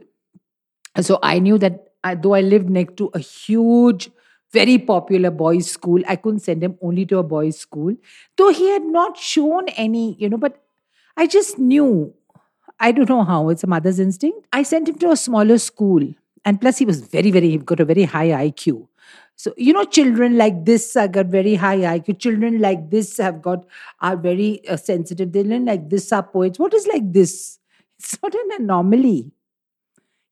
So 1.00 1.18
I 1.22 1.38
knew 1.38 1.58
that 1.58 1.88
I, 2.02 2.14
though 2.14 2.34
I 2.34 2.40
lived 2.40 2.70
next 2.70 2.96
to 2.98 3.10
a 3.14 3.18
huge, 3.18 4.10
very 4.52 4.78
popular 4.78 5.30
boys' 5.30 5.70
school, 5.70 6.02
I 6.06 6.16
couldn't 6.16 6.40
send 6.40 6.62
him 6.62 6.78
only 6.80 7.06
to 7.06 7.18
a 7.18 7.22
boys' 7.22 7.58
school. 7.58 7.94
Though 8.36 8.50
he 8.50 8.70
had 8.70 8.84
not 8.84 9.16
shown 9.16 9.68
any, 9.70 10.14
you 10.14 10.28
know, 10.28 10.36
but 10.36 10.62
I 11.16 11.26
just 11.26 11.58
knew. 11.58 12.14
I 12.80 12.92
don't 12.92 13.08
know 13.08 13.24
how, 13.24 13.48
it's 13.50 13.64
a 13.64 13.68
mother's 13.68 14.00
instinct. 14.00 14.46
I 14.52 14.62
sent 14.64 14.88
him 14.88 14.98
to 14.98 15.10
a 15.12 15.16
smaller 15.16 15.58
school. 15.58 16.02
And 16.44 16.60
plus, 16.60 16.78
he 16.78 16.84
was 16.84 17.00
very, 17.00 17.30
very, 17.30 17.50
he 17.50 17.58
got 17.58 17.80
a 17.80 17.84
very 17.84 18.02
high 18.04 18.28
IQ. 18.28 18.88
So, 19.36 19.54
you 19.56 19.72
know, 19.72 19.84
children 19.84 20.36
like 20.36 20.64
this 20.64 20.94
have 20.94 21.12
got 21.12 21.26
very 21.26 21.54
high 21.54 21.78
IQ. 21.78 22.14
Children 22.14 22.60
like 22.60 22.90
this 22.90 23.16
have 23.18 23.40
got, 23.42 23.64
are 24.00 24.16
very 24.16 24.66
uh, 24.68 24.76
sensitive. 24.76 25.32
They 25.32 25.42
learn 25.44 25.64
like 25.64 25.88
this 25.88 26.12
are 26.12 26.22
poets. 26.22 26.58
What 26.58 26.74
is 26.74 26.86
like 26.86 27.12
this? 27.12 27.58
It's 27.98 28.18
not 28.22 28.34
an 28.34 28.48
anomaly. 28.60 29.32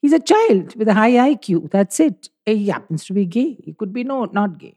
He's 0.01 0.13
a 0.13 0.19
child 0.19 0.75
with 0.77 0.89
a 0.89 0.95
high 0.95 1.13
IQ. 1.35 1.71
That's 1.71 2.01
it. 2.01 2.29
He 2.45 2.69
happens 2.69 3.05
to 3.07 3.13
be 3.13 3.25
gay. 3.25 3.57
He 3.63 3.73
could 3.73 3.93
be 3.93 4.03
no, 4.03 4.25
not 4.25 4.59
gay. 4.59 4.77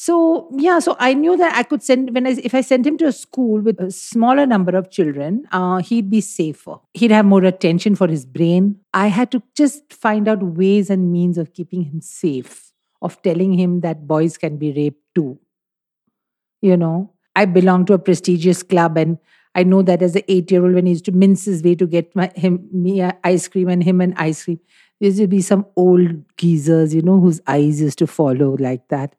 So 0.00 0.48
yeah, 0.56 0.78
so 0.78 0.94
I 1.00 1.12
knew 1.12 1.36
that 1.36 1.56
I 1.56 1.64
could 1.64 1.82
send 1.82 2.14
when 2.14 2.24
I 2.24 2.36
if 2.44 2.54
I 2.54 2.60
sent 2.60 2.86
him 2.86 2.96
to 2.98 3.06
a 3.06 3.12
school 3.12 3.60
with 3.60 3.80
a 3.80 3.90
smaller 3.90 4.46
number 4.46 4.76
of 4.76 4.92
children, 4.92 5.48
uh, 5.50 5.78
he'd 5.78 6.08
be 6.08 6.20
safer. 6.20 6.76
He'd 6.94 7.10
have 7.10 7.24
more 7.24 7.42
attention 7.42 7.96
for 7.96 8.06
his 8.06 8.24
brain. 8.24 8.76
I 8.94 9.08
had 9.08 9.32
to 9.32 9.42
just 9.56 9.92
find 9.92 10.28
out 10.28 10.40
ways 10.40 10.88
and 10.88 11.10
means 11.10 11.36
of 11.36 11.52
keeping 11.52 11.82
him 11.82 12.00
safe, 12.00 12.72
of 13.02 13.20
telling 13.22 13.58
him 13.58 13.80
that 13.80 14.06
boys 14.06 14.38
can 14.38 14.56
be 14.56 14.72
raped 14.72 15.02
too. 15.16 15.40
You 16.62 16.76
know, 16.76 17.14
I 17.34 17.46
belong 17.46 17.84
to 17.86 17.94
a 17.94 17.98
prestigious 17.98 18.62
club, 18.62 18.96
and 18.96 19.18
I 19.58 19.64
know 19.64 19.82
that 19.82 20.02
as 20.02 20.14
an 20.14 20.22
eight 20.28 20.52
year 20.52 20.64
old, 20.64 20.74
when 20.74 20.86
he 20.86 20.92
used 20.92 21.04
to 21.06 21.12
mince 21.12 21.46
his 21.46 21.64
way 21.64 21.74
to 21.74 21.86
get 21.86 22.14
my, 22.14 22.30
him 22.36 22.68
me 22.70 23.02
uh, 23.02 23.10
ice 23.24 23.48
cream 23.48 23.68
and 23.68 23.82
him 23.82 24.00
an 24.00 24.14
ice 24.16 24.44
cream, 24.44 24.60
there 25.00 25.08
used 25.08 25.18
to 25.18 25.26
be 25.26 25.40
some 25.40 25.66
old 25.74 26.10
geezers, 26.36 26.94
you 26.94 27.02
know, 27.02 27.18
whose 27.18 27.40
eyes 27.48 27.80
used 27.80 27.98
to 27.98 28.06
follow 28.06 28.56
like 28.60 28.86
that. 28.88 29.16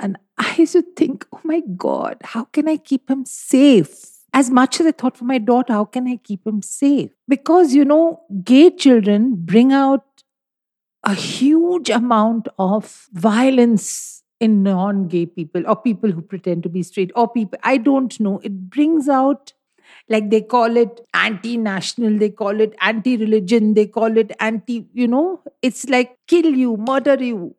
And 0.00 0.16
I 0.38 0.54
used 0.56 0.72
to 0.72 0.82
think, 0.96 1.26
oh 1.34 1.40
my 1.44 1.60
God, 1.76 2.16
how 2.24 2.44
can 2.44 2.66
I 2.66 2.78
keep 2.78 3.10
him 3.10 3.26
safe? 3.26 4.06
As 4.32 4.50
much 4.50 4.80
as 4.80 4.86
I 4.86 4.92
thought 4.92 5.18
for 5.18 5.26
my 5.26 5.36
daughter, 5.36 5.74
how 5.74 5.84
can 5.84 6.08
I 6.08 6.16
keep 6.16 6.46
him 6.46 6.62
safe? 6.62 7.10
Because, 7.28 7.74
you 7.74 7.84
know, 7.84 8.22
gay 8.42 8.70
children 8.70 9.34
bring 9.36 9.70
out 9.72 10.06
a 11.04 11.12
huge 11.12 11.90
amount 11.90 12.48
of 12.58 13.06
violence 13.12 14.22
in 14.40 14.62
non 14.62 15.08
gay 15.08 15.26
people 15.26 15.62
or 15.66 15.76
people 15.76 16.10
who 16.10 16.22
pretend 16.22 16.62
to 16.62 16.70
be 16.70 16.82
straight 16.82 17.12
or 17.14 17.28
people, 17.28 17.58
I 17.62 17.76
don't 17.76 18.18
know. 18.18 18.40
It 18.42 18.70
brings 18.70 19.10
out, 19.10 19.52
like 20.08 20.30
they 20.30 20.42
call 20.42 20.76
it 20.76 21.00
anti 21.14 21.56
national, 21.56 22.18
they 22.18 22.30
call 22.30 22.60
it 22.60 22.74
anti 22.80 23.16
religion, 23.16 23.74
they 23.74 23.86
call 23.86 24.16
it 24.16 24.32
anti, 24.40 24.86
you 24.92 25.08
know, 25.08 25.42
it's 25.62 25.88
like 25.88 26.18
kill 26.26 26.46
you, 26.46 26.76
murder 26.76 27.22
you, 27.22 27.54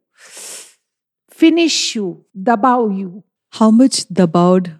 finish 1.30 1.96
you, 1.96 2.26
dabao 2.38 2.98
you. 2.98 3.24
How 3.52 3.72
much 3.72 4.08
dabaud 4.10 4.78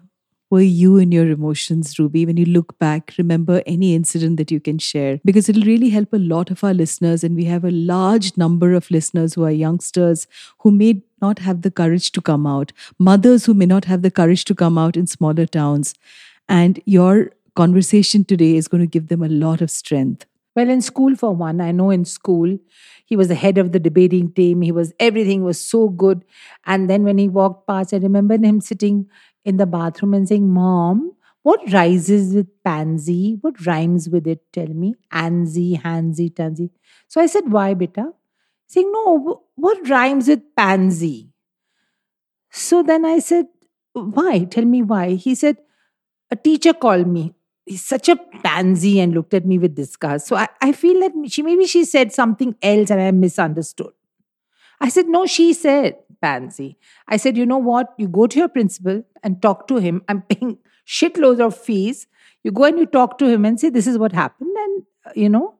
were 0.50 0.60
you 0.60 0.96
in 0.96 1.10
your 1.10 1.28
emotions, 1.28 1.98
Rubi, 1.98 2.24
when 2.24 2.36
you 2.36 2.44
look 2.44 2.78
back? 2.78 3.12
Remember 3.18 3.62
any 3.66 3.94
incident 3.94 4.36
that 4.36 4.50
you 4.50 4.60
can 4.60 4.78
share? 4.78 5.18
Because 5.24 5.48
it'll 5.48 5.64
really 5.64 5.88
help 5.88 6.12
a 6.12 6.18
lot 6.18 6.50
of 6.50 6.62
our 6.62 6.74
listeners. 6.74 7.24
And 7.24 7.34
we 7.34 7.44
have 7.46 7.64
a 7.64 7.70
large 7.70 8.36
number 8.36 8.74
of 8.74 8.90
listeners 8.90 9.34
who 9.34 9.44
are 9.44 9.50
youngsters 9.50 10.26
who 10.60 10.70
may 10.70 11.02
not 11.20 11.40
have 11.40 11.62
the 11.62 11.70
courage 11.70 12.12
to 12.12 12.20
come 12.20 12.46
out, 12.46 12.72
mothers 12.98 13.46
who 13.46 13.54
may 13.54 13.66
not 13.66 13.86
have 13.86 14.02
the 14.02 14.10
courage 14.10 14.44
to 14.44 14.54
come 14.54 14.78
out 14.78 14.96
in 14.96 15.06
smaller 15.06 15.46
towns. 15.46 15.94
And 16.48 16.80
your 16.84 17.32
conversation 17.56 18.24
today 18.24 18.56
is 18.56 18.68
going 18.68 18.82
to 18.82 18.86
give 18.86 19.08
them 19.08 19.22
a 19.22 19.28
lot 19.28 19.60
of 19.60 19.70
strength. 19.70 20.26
Well, 20.54 20.70
in 20.70 20.80
school, 20.80 21.16
for 21.16 21.34
one, 21.34 21.60
I 21.60 21.72
know 21.72 21.90
in 21.90 22.04
school, 22.04 22.58
he 23.04 23.16
was 23.16 23.28
the 23.28 23.34
head 23.34 23.58
of 23.58 23.72
the 23.72 23.80
debating 23.80 24.32
team. 24.32 24.62
He 24.62 24.72
was, 24.72 24.92
everything 24.98 25.44
was 25.44 25.60
so 25.60 25.88
good. 25.88 26.24
And 26.64 26.88
then 26.88 27.04
when 27.04 27.18
he 27.18 27.28
walked 27.28 27.66
past, 27.66 27.92
I 27.92 27.98
remember 27.98 28.38
him 28.38 28.60
sitting 28.60 29.08
in 29.44 29.58
the 29.58 29.66
bathroom 29.66 30.14
and 30.14 30.28
saying, 30.28 30.48
Mom, 30.48 31.12
what 31.42 31.60
rises 31.72 32.34
with 32.34 32.48
pansy? 32.64 33.38
What 33.40 33.64
rhymes 33.66 34.08
with 34.08 34.26
it? 34.26 34.40
Tell 34.52 34.66
me. 34.68 34.94
Anzi, 35.12 35.80
Hansi, 35.80 36.30
Tansy. 36.30 36.70
So 37.06 37.20
I 37.20 37.26
said, 37.26 37.52
Why, 37.52 37.74
beta? 37.74 38.12
Saying, 38.66 38.90
No, 38.90 39.44
what 39.56 39.88
rhymes 39.88 40.28
with 40.28 40.42
pansy? 40.56 41.30
So 42.50 42.82
then 42.82 43.04
I 43.04 43.18
said, 43.20 43.46
Why? 43.92 44.44
Tell 44.44 44.64
me 44.64 44.82
why. 44.82 45.10
He 45.14 45.34
said, 45.34 45.58
A 46.32 46.36
teacher 46.36 46.74
called 46.74 47.08
me. 47.08 47.35
He's 47.66 47.84
such 47.84 48.08
a 48.08 48.16
pansy 48.16 49.00
and 49.00 49.12
looked 49.12 49.34
at 49.34 49.44
me 49.44 49.58
with 49.58 49.74
disgust. 49.74 50.28
So 50.28 50.36
I, 50.36 50.48
I 50.62 50.72
feel 50.72 51.00
that 51.00 51.12
she 51.30 51.42
maybe 51.42 51.66
she 51.66 51.84
said 51.84 52.12
something 52.12 52.54
else 52.62 52.90
and 52.90 53.00
I 53.00 53.10
misunderstood. 53.10 53.92
I 54.80 54.88
said, 54.88 55.08
No, 55.08 55.26
she 55.26 55.52
said 55.52 55.96
pansy. 56.20 56.78
I 57.08 57.16
said, 57.16 57.36
You 57.36 57.44
know 57.44 57.58
what? 57.58 57.92
You 57.98 58.08
go 58.08 58.26
to 58.26 58.38
your 58.38 58.48
principal 58.48 59.02
and 59.22 59.42
talk 59.42 59.66
to 59.68 59.76
him. 59.76 60.02
I'm 60.08 60.22
paying 60.22 60.58
shitloads 60.86 61.40
of 61.40 61.56
fees. 61.56 62.06
You 62.44 62.52
go 62.52 62.64
and 62.64 62.78
you 62.78 62.86
talk 62.86 63.18
to 63.18 63.26
him 63.26 63.44
and 63.44 63.58
say, 63.58 63.70
This 63.70 63.86
is 63.86 63.98
what 63.98 64.12
happened. 64.12 64.56
And, 64.56 64.82
uh, 65.06 65.10
you 65.16 65.28
know, 65.28 65.54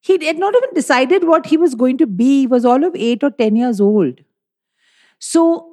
he 0.00 0.24
had 0.24 0.38
not 0.38 0.54
even 0.54 0.74
decided 0.74 1.24
what 1.24 1.46
he 1.46 1.56
was 1.56 1.74
going 1.74 1.98
to 1.98 2.06
be. 2.06 2.40
He 2.40 2.46
was 2.46 2.64
all 2.64 2.84
of 2.84 2.94
eight 2.94 3.24
or 3.24 3.30
10 3.30 3.56
years 3.56 3.80
old. 3.80 4.20
So, 5.18 5.67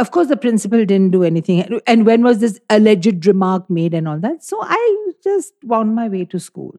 of 0.00 0.10
course, 0.10 0.28
the 0.28 0.36
principal 0.36 0.84
didn't 0.84 1.10
do 1.10 1.22
anything. 1.22 1.80
And 1.86 2.06
when 2.06 2.22
was 2.22 2.38
this 2.38 2.58
alleged 2.70 3.26
remark 3.26 3.68
made 3.68 3.92
and 3.92 4.08
all 4.08 4.18
that? 4.20 4.42
So 4.42 4.58
I 4.62 5.12
just 5.22 5.52
wound 5.62 5.94
my 5.94 6.08
way 6.08 6.24
to 6.24 6.40
school. 6.40 6.74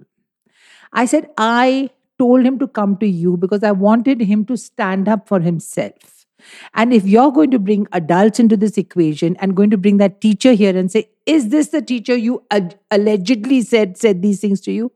I 0.91 1.05
said, 1.05 1.29
I 1.37 1.91
told 2.17 2.43
him 2.43 2.57
to 2.59 2.67
come 2.67 2.97
to 2.97 3.07
you 3.07 3.37
because 3.37 3.63
I 3.63 3.71
wanted 3.71 4.21
him 4.21 4.45
to 4.45 4.57
stand 4.57 5.07
up 5.07 5.27
for 5.27 5.39
himself. 5.39 6.25
And 6.73 6.91
if 6.91 7.05
you're 7.05 7.31
going 7.31 7.51
to 7.51 7.59
bring 7.59 7.87
adults 7.91 8.39
into 8.39 8.57
this 8.57 8.77
equation 8.77 9.37
and 9.37 9.55
going 9.55 9.69
to 9.69 9.77
bring 9.77 9.97
that 9.97 10.19
teacher 10.21 10.53
here 10.53 10.75
and 10.75 10.91
say, 10.91 11.09
Is 11.27 11.49
this 11.49 11.67
the 11.67 11.81
teacher 11.81 12.15
you 12.15 12.43
allegedly 12.89 13.61
said 13.61 13.97
said 13.97 14.23
these 14.23 14.41
things 14.41 14.61
to 14.61 14.71
you? 14.71 14.91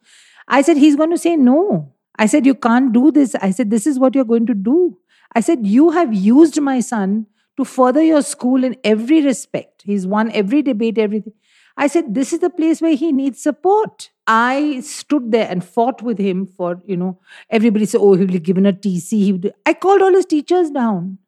I 0.48 0.64
said, 0.64 0.78
He's 0.78 0.96
going 0.96 1.12
to 1.12 1.20
say 1.20 1.36
no. 1.36 1.94
I 2.18 2.26
said, 2.26 2.48
You 2.48 2.56
can't 2.56 2.92
do 2.92 3.12
this. 3.12 3.36
I 3.36 3.52
said, 3.52 3.70
This 3.70 3.86
is 3.86 4.00
what 4.00 4.16
you're 4.16 4.26
going 4.26 4.48
to 4.48 4.56
do. 4.56 4.98
I 5.34 5.42
said, 5.42 5.68
You 5.68 5.92
have 5.92 6.14
used 6.14 6.60
my 6.60 6.80
son 6.80 7.28
to 7.58 7.66
further 7.66 8.04
your 8.04 8.22
school 8.22 8.64
in 8.64 8.76
every 8.84 9.22
respect. 9.22 9.84
He's 9.86 10.06
won 10.06 10.32
every 10.32 10.62
debate, 10.62 10.98
everything. 10.98 11.34
I 11.78 11.88
said, 11.88 12.14
This 12.14 12.34
is 12.34 12.40
the 12.40 12.50
place 12.50 12.82
where 12.82 12.96
he 12.96 13.12
needs 13.12 13.42
support. 13.42 14.12
I 14.28 14.80
stood 14.82 15.32
there 15.32 15.48
and 15.50 15.64
fought 15.64 16.02
with 16.02 16.18
him 16.18 16.48
for, 16.48 16.82
you 16.86 16.98
know, 16.98 17.20
everybody 17.50 17.86
said, 17.86 18.00
Oh, 18.02 18.14
he'll 18.14 18.28
be 18.28 18.40
given 18.40 18.66
a 18.66 18.74
TC. 18.74 19.12
He. 19.12 19.52
I 19.66 19.74
called 19.74 20.02
all 20.02 20.14
his 20.14 20.26
teachers 20.26 20.70
down. 20.70 21.20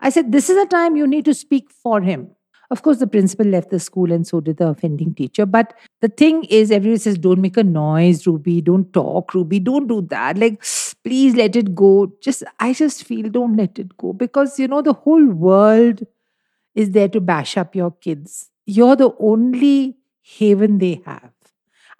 I 0.00 0.10
said, 0.10 0.32
This 0.32 0.48
is 0.48 0.56
a 0.56 0.66
time 0.66 0.96
you 0.96 1.06
need 1.06 1.24
to 1.24 1.34
speak 1.34 1.70
for 1.70 2.00
him. 2.00 2.30
Of 2.70 2.82
course, 2.82 2.98
the 2.98 3.06
principal 3.06 3.46
left 3.46 3.70
the 3.70 3.80
school 3.80 4.12
and 4.12 4.26
so 4.26 4.40
did 4.40 4.58
the 4.58 4.68
offending 4.68 5.14
teacher. 5.14 5.46
But 5.46 5.72
the 6.02 6.08
thing 6.08 6.44
is, 6.44 6.70
everybody 6.70 6.98
says, 6.98 7.16
Don't 7.16 7.40
make 7.40 7.56
a 7.56 7.64
noise, 7.64 8.26
Rubi. 8.26 8.60
Don't 8.60 8.92
talk, 8.92 9.32
Rubi. 9.32 9.58
Don't 9.58 9.86
do 9.86 10.02
that. 10.10 10.36
Like, 10.36 10.62
please 11.02 11.34
let 11.34 11.56
it 11.56 11.74
go. 11.74 12.12
Just, 12.20 12.44
I 12.60 12.74
just 12.74 13.04
feel, 13.04 13.30
don't 13.30 13.56
let 13.56 13.78
it 13.78 13.96
go. 13.96 14.12
Because, 14.12 14.58
you 14.58 14.68
know, 14.68 14.82
the 14.82 14.92
whole 14.92 15.26
world 15.26 16.02
is 16.74 16.90
there 16.90 17.08
to 17.08 17.20
bash 17.20 17.56
up 17.56 17.74
your 17.74 17.90
kids. 17.90 18.50
You're 18.66 18.96
the 18.96 19.12
only 19.18 19.96
haven 20.20 20.78
they 20.78 21.00
have. 21.06 21.32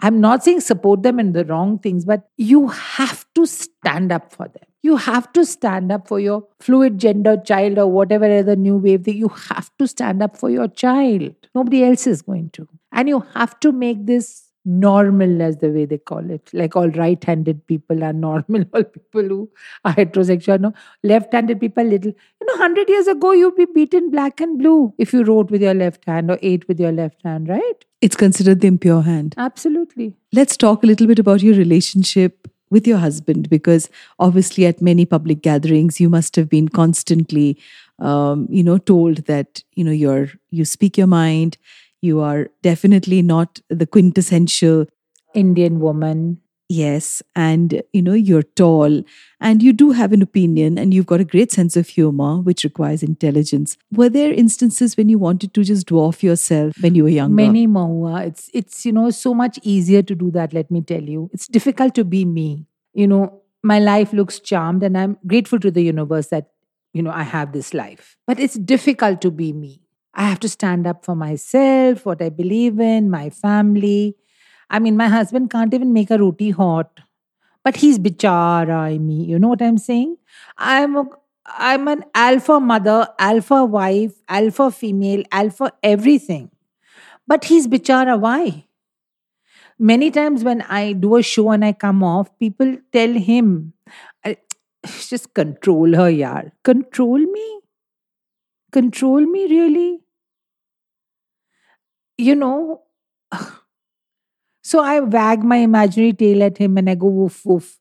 I'm 0.01 0.21
not 0.21 0.45
saying 0.45 0.61
support 0.61 1.03
them 1.03 1.19
in 1.19 1.33
the 1.33 1.45
wrong 1.45 1.79
things, 1.79 2.05
but 2.05 2.29
you 2.37 2.69
have 2.69 3.25
to 3.35 3.47
stand 3.47 4.13
up 4.13 4.33
for 4.33 4.47
them. 4.47 4.68
You 4.83 4.97
have 4.97 5.33
to 5.33 5.45
stand 5.45 5.91
up 5.91 6.07
for 6.07 6.21
your 6.21 6.47
fluid 6.61 6.99
gender 6.99 7.37
child 7.37 7.79
or 7.79 7.89
whatever 7.89 8.25
other 8.25 8.57
new 8.57 8.77
wave 8.77 9.05
thing. 9.05 9.17
You 9.17 9.29
have 9.29 9.71
to 9.79 9.87
stand 9.87 10.23
up 10.23 10.37
for 10.37 10.51
your 10.51 10.69
child. 10.69 11.35
Nobody 11.55 11.85
else 11.85 12.07
is 12.07 12.23
going 12.23 12.51
to. 12.51 12.69
And 12.93 13.09
you 13.09 13.21
have 13.35 13.59
to 13.61 13.73
make 13.73 14.07
this 14.07 14.49
normal 14.69 15.41
as 15.41 15.57
the 15.59 15.71
way 15.71 15.87
they 15.87 15.97
call 15.97 16.31
it 16.31 16.51
like 16.53 16.77
all 16.77 16.91
right-handed 16.91 17.67
people 17.67 18.05
are 18.05 18.13
normal 18.13 18.65
all 18.75 18.85
people 18.85 19.23
who 19.23 19.51
are 19.85 19.95
heterosexual 19.95 20.61
no 20.61 20.73
left-handed 21.03 21.59
people 21.59 21.85
little 21.85 22.11
you 22.11 22.47
know 22.47 22.55
100 22.55 22.89
years 22.89 23.07
ago 23.07 23.33
you'd 23.33 23.57
be 23.57 23.67
beaten 23.75 24.11
black 24.11 24.41
and 24.41 24.59
blue 24.59 24.93
if 24.99 25.13
you 25.13 25.25
wrote 25.25 25.51
with 25.51 25.63
your 25.63 25.73
left 25.73 26.05
hand 26.07 26.31
or 26.31 26.39
ate 26.43 26.69
with 26.69 26.79
your 26.79 26.93
left 26.93 27.23
hand 27.25 27.49
right 27.49 27.87
it's 28.03 28.17
considered 28.17 28.61
the 28.61 28.67
impure 28.67 29.01
hand 29.01 29.35
absolutely 29.39 30.15
let's 30.35 30.57
talk 30.57 30.83
a 30.83 30.87
little 30.87 31.07
bit 31.07 31.19
about 31.19 31.43
your 31.43 31.55
relationship 31.55 32.47
with 32.71 32.87
your 32.87 32.99
husband 32.99 33.49
because 33.49 33.89
obviously 34.19 34.67
at 34.67 34.83
many 34.83 35.05
public 35.05 35.43
gatherings 35.43 36.01
you 36.01 36.09
must 36.09 36.37
have 36.37 36.49
been 36.49 36.69
constantly 36.69 37.59
um, 37.99 38.47
you 38.51 38.63
know 38.63 38.79
told 38.79 39.19
that 39.27 39.63
you 39.75 39.85
know 39.85 39.91
you're 39.93 40.29
you 40.51 40.65
speak 40.65 40.97
your 40.97 41.07
mind 41.07 41.57
you 42.01 42.21
are 42.21 42.49
definitely 42.63 43.23
not 43.23 43.61
the 43.69 43.87
quintessential 43.87 44.87
Indian 45.35 45.81
woman. 45.81 46.41
Yes. 46.69 47.23
And, 47.35 47.83
you 47.95 48.03
know, 48.03 48.13
you're 48.13 48.43
tall 48.43 49.03
and 49.41 49.63
you 49.63 49.73
do 49.73 49.93
have 49.93 50.13
an 50.13 50.21
opinion 50.21 50.77
and 50.77 50.93
you've 50.93 51.07
got 51.07 51.21
a 51.21 51.25
great 51.25 51.51
sense 51.51 51.77
of 51.77 51.89
humor, 51.89 52.41
which 52.43 52.63
requires 52.63 53.03
intelligence. 53.03 53.79
Were 53.91 54.11
there 54.11 54.33
instances 54.33 54.95
when 54.95 55.09
you 55.09 55.19
wanted 55.19 55.55
to 55.55 55.65
just 55.65 55.89
dwarf 55.89 56.23
yourself 56.23 56.75
when 56.81 56.95
you 56.95 57.05
were 57.05 57.09
younger? 57.09 57.35
Many, 57.35 57.67
Mohua. 57.67 58.27
It's, 58.27 58.51
it's, 58.53 58.85
you 58.85 58.93
know, 58.93 59.09
so 59.09 59.33
much 59.33 59.59
easier 59.63 60.03
to 60.03 60.15
do 60.15 60.31
that, 60.33 60.53
let 60.53 60.71
me 60.71 60.83
tell 60.83 61.03
you. 61.03 61.31
It's 61.33 61.49
difficult 61.49 61.95
to 61.95 62.05
be 62.05 62.27
me. 62.27 62.67
You 62.93 63.07
know, 63.07 63.41
my 63.63 63.79
life 63.79 64.13
looks 64.13 64.39
charmed 64.39 64.83
and 64.83 64.99
I'm 64.99 65.17
grateful 65.27 65.59
to 65.61 65.71
the 65.71 65.83
universe 65.83 66.27
that, 66.29 66.51
you 66.93 67.03
know, 67.03 67.13
I 67.13 67.23
have 67.23 67.53
this 67.53 67.73
life. 67.73 68.19
But 68.27 68.39
it's 68.39 68.55
difficult 68.55 69.23
to 69.23 69.31
be 69.31 69.55
me. 69.55 69.81
I 70.15 70.29
have 70.29 70.41
to 70.41 70.49
stand 70.49 70.87
up 70.87 71.05
for 71.05 71.15
myself, 71.15 72.05
what 72.05 72.21
I 72.21 72.29
believe 72.29 72.79
in, 72.79 73.09
my 73.09 73.31
family. 73.31 74.17
I 74.71 74.79
mean, 74.79 74.97
my 74.97 75.09
husband 75.09 75.51
can't 75.51 75.73
even 75.75 75.93
make 75.93 76.11
a 76.11 76.19
roti 76.19 76.51
hot, 76.51 77.01
but 77.65 77.77
he's 77.77 77.99
bichara, 77.99 78.99
mean, 78.99 79.29
you 79.29 79.39
know 79.39 79.49
what 79.49 79.63
I'm 79.63 79.79
saying? 79.79 80.17
I'm 80.59 80.97
a, 80.97 81.05
I'm 81.47 81.89
an 81.89 82.05
alpha 82.15 82.61
mother, 82.61 83.09
alpha 83.19 83.65
wife, 83.65 84.15
alpha 84.29 84.71
female, 84.71 85.23
alpha 85.33 85.73
everything. 85.83 86.51
But 87.27 87.45
he's 87.47 87.69
bichara, 87.69 88.19
why? 88.21 88.67
Many 89.79 90.11
times 90.11 90.45
when 90.45 90.63
I 90.63 90.93
do 90.93 91.17
a 91.17 91.23
show 91.23 91.51
and 91.51 91.65
I 91.65 91.73
come 91.73 92.03
off, 92.03 92.37
people 92.39 92.77
tell 92.93 93.13
him, 93.13 93.73
just 94.87 95.35
control 95.35 95.95
her, 95.95 96.11
yaar. 96.11 96.53
Control 96.65 97.19
me? 97.19 97.61
Control 98.73 99.21
me, 99.27 99.47
really? 99.47 100.01
you 102.17 102.35
know, 102.35 102.83
so 104.69 104.81
I 104.81 105.01
wag 105.01 105.43
my 105.43 105.57
imaginary 105.57 106.13
tail 106.13 106.43
at 106.43 106.59
him 106.59 106.77
and 106.79 106.91
I 106.91 106.95
go 106.95 107.07
woof 107.07 107.45
woof. 107.45 107.79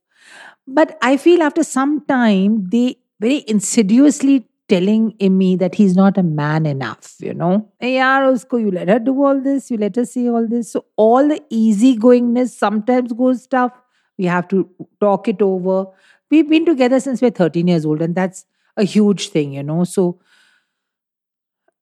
But 0.67 0.98
I 1.01 1.17
feel 1.17 1.41
after 1.44 1.63
some 1.63 2.06
time, 2.06 2.70
they 2.70 2.98
very 3.20 3.44
insidiously 3.48 4.46
telling 4.70 5.15
me 5.20 5.56
that 5.56 5.75
he's 5.75 5.96
not 5.96 6.17
a 6.17 6.24
man 6.24 6.65
enough, 6.65 7.15
you 7.20 7.34
know. 7.34 7.72
Yeah, 7.82 8.29
you 8.29 8.72
let 8.72 8.89
her 8.89 9.00
do 9.00 9.24
all 9.24 9.41
this, 9.41 9.72
you 9.72 9.77
let 9.77 9.96
her 9.96 10.06
see 10.06 10.29
all 10.29 10.48
this. 10.48 10.72
So 10.72 10.86
all 10.98 11.27
the 11.27 11.41
easygoingness 11.51 12.50
sometimes 12.50 13.13
goes 13.13 13.48
tough. 13.48 13.72
We 14.17 14.25
have 14.25 14.48
to 14.50 14.70
talk 15.00 15.27
it 15.27 15.41
over. 15.41 15.86
We've 16.29 16.50
been 16.50 16.65
together 16.65 17.00
since 17.00 17.22
we're 17.22 17.32
13 17.32 17.67
years 17.67 17.86
old, 17.86 18.01
and 18.01 18.13
that's 18.13 18.46
a 18.75 18.84
huge 18.84 19.29
thing, 19.29 19.53
you 19.53 19.63
know. 19.63 19.84
So 19.86 20.20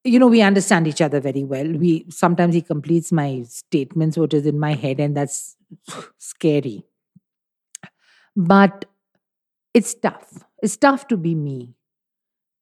you 0.06 0.20
know 0.20 0.28
we 0.28 0.42
understand 0.42 0.88
each 0.88 1.02
other 1.02 1.20
very 1.20 1.44
well 1.44 1.68
we 1.84 2.06
sometimes 2.10 2.54
he 2.56 2.62
completes 2.62 3.12
my 3.12 3.44
statements 3.48 4.18
what 4.18 4.34
is 4.34 4.46
in 4.46 4.60
my 4.60 4.74
head 4.74 5.00
and 5.00 5.18
that's 5.18 5.58
scary 6.18 6.84
but 8.36 8.86
it's 9.74 9.96
tough 9.96 10.46
it's 10.64 10.78
tough 10.78 11.08
to 11.10 11.18
be 11.18 11.36
me 11.36 11.76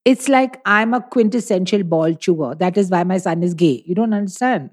It's 0.05 0.29
like 0.29 0.61
I'm 0.65 0.93
a 0.93 1.01
quintessential 1.01 1.83
ball 1.83 2.13
chewer. 2.15 2.55
That 2.55 2.77
is 2.77 2.89
why 2.89 3.03
my 3.03 3.17
son 3.19 3.43
is 3.43 3.53
gay. 3.53 3.83
You 3.85 3.95
don't 3.95 4.13
understand. 4.13 4.71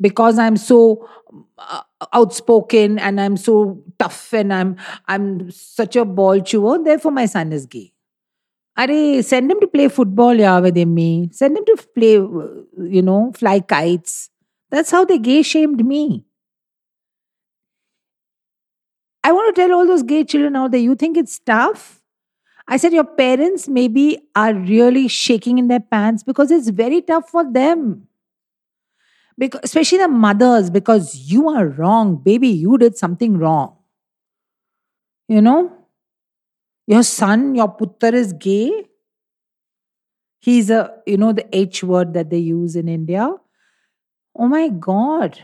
Because 0.00 0.38
I'm 0.38 0.56
so 0.56 1.08
uh, 1.58 1.82
outspoken 2.12 2.98
and 2.98 3.20
I'm 3.20 3.36
so 3.36 3.82
tough 3.98 4.32
and 4.32 4.52
I'm 4.52 4.76
I'm 5.06 5.50
such 5.52 5.94
a 5.94 6.04
ball 6.04 6.40
chewer, 6.40 6.82
therefore 6.82 7.12
my 7.12 7.26
son 7.26 7.52
is 7.52 7.66
gay. 7.66 7.92
Are 8.76 9.22
send 9.22 9.50
him 9.50 9.60
to 9.60 9.66
play 9.66 9.88
football, 9.88 10.34
yeah, 10.34 10.58
with 10.58 10.76
me. 10.76 11.28
Send 11.32 11.56
him 11.58 11.64
to 11.66 11.76
play, 11.94 12.12
you 12.14 13.02
know, 13.02 13.32
fly 13.34 13.60
kites. 13.60 14.30
That's 14.70 14.90
how 14.90 15.04
they 15.04 15.18
gay 15.18 15.42
shamed 15.42 15.84
me. 15.84 16.24
I 19.24 19.32
want 19.32 19.54
to 19.54 19.60
tell 19.60 19.72
all 19.72 19.86
those 19.86 20.02
gay 20.02 20.24
children 20.24 20.56
out 20.56 20.72
there, 20.72 20.80
you 20.80 20.94
think 20.94 21.16
it's 21.16 21.38
tough? 21.38 22.00
I 22.68 22.76
said, 22.76 22.92
your 22.92 23.04
parents 23.04 23.68
maybe 23.68 24.18
are 24.36 24.54
really 24.54 25.08
shaking 25.08 25.58
in 25.58 25.68
their 25.68 25.80
pants 25.80 26.22
because 26.22 26.50
it's 26.50 26.68
very 26.70 27.02
tough 27.02 27.28
for 27.30 27.50
them. 27.50 28.08
Because, 29.38 29.60
especially 29.64 29.98
the 29.98 30.08
mothers, 30.08 30.70
because 30.70 31.16
you 31.16 31.48
are 31.48 31.66
wrong. 31.66 32.16
Baby, 32.16 32.48
you 32.48 32.76
did 32.78 32.96
something 32.96 33.38
wrong. 33.38 33.76
You 35.28 35.40
know? 35.42 35.81
Your 36.88 37.02
son, 37.02 37.54
your 37.54 37.68
putter 37.68 38.14
is 38.14 38.32
gay. 38.32 38.86
He's 40.40 40.70
a, 40.70 40.90
you 41.06 41.16
know, 41.16 41.32
the 41.32 41.46
H 41.56 41.84
word 41.84 42.14
that 42.14 42.30
they 42.30 42.38
use 42.38 42.74
in 42.76 42.88
India. 42.88 43.32
Oh 44.36 44.48
my 44.48 44.68
God. 44.68 45.40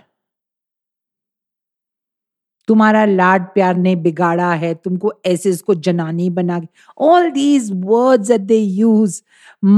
तुम्हारा 2.69 3.05
लाड 3.05 3.43
प्यार 3.53 3.77
ने 3.77 3.95
बिगाड़ा 3.97 4.53
है 4.63 4.73
तुमको 4.85 5.13
ऐसे 5.27 5.51
इसको 5.51 5.75
जनानी 5.75 6.29
बना 6.39 6.61
all 7.01 7.31
these 7.33 7.71
words 7.85 8.29
that 8.29 8.41
they 8.41 8.59
use 8.59 9.21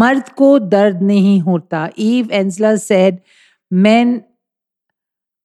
मर्द 0.01 0.29
को 0.39 0.59
दर्द 0.59 1.03
नहीं 1.03 1.41
होता 1.41 1.89
Eve 1.99 2.33
Ensler 2.33 2.77
said 2.77 3.21
men 3.71 4.25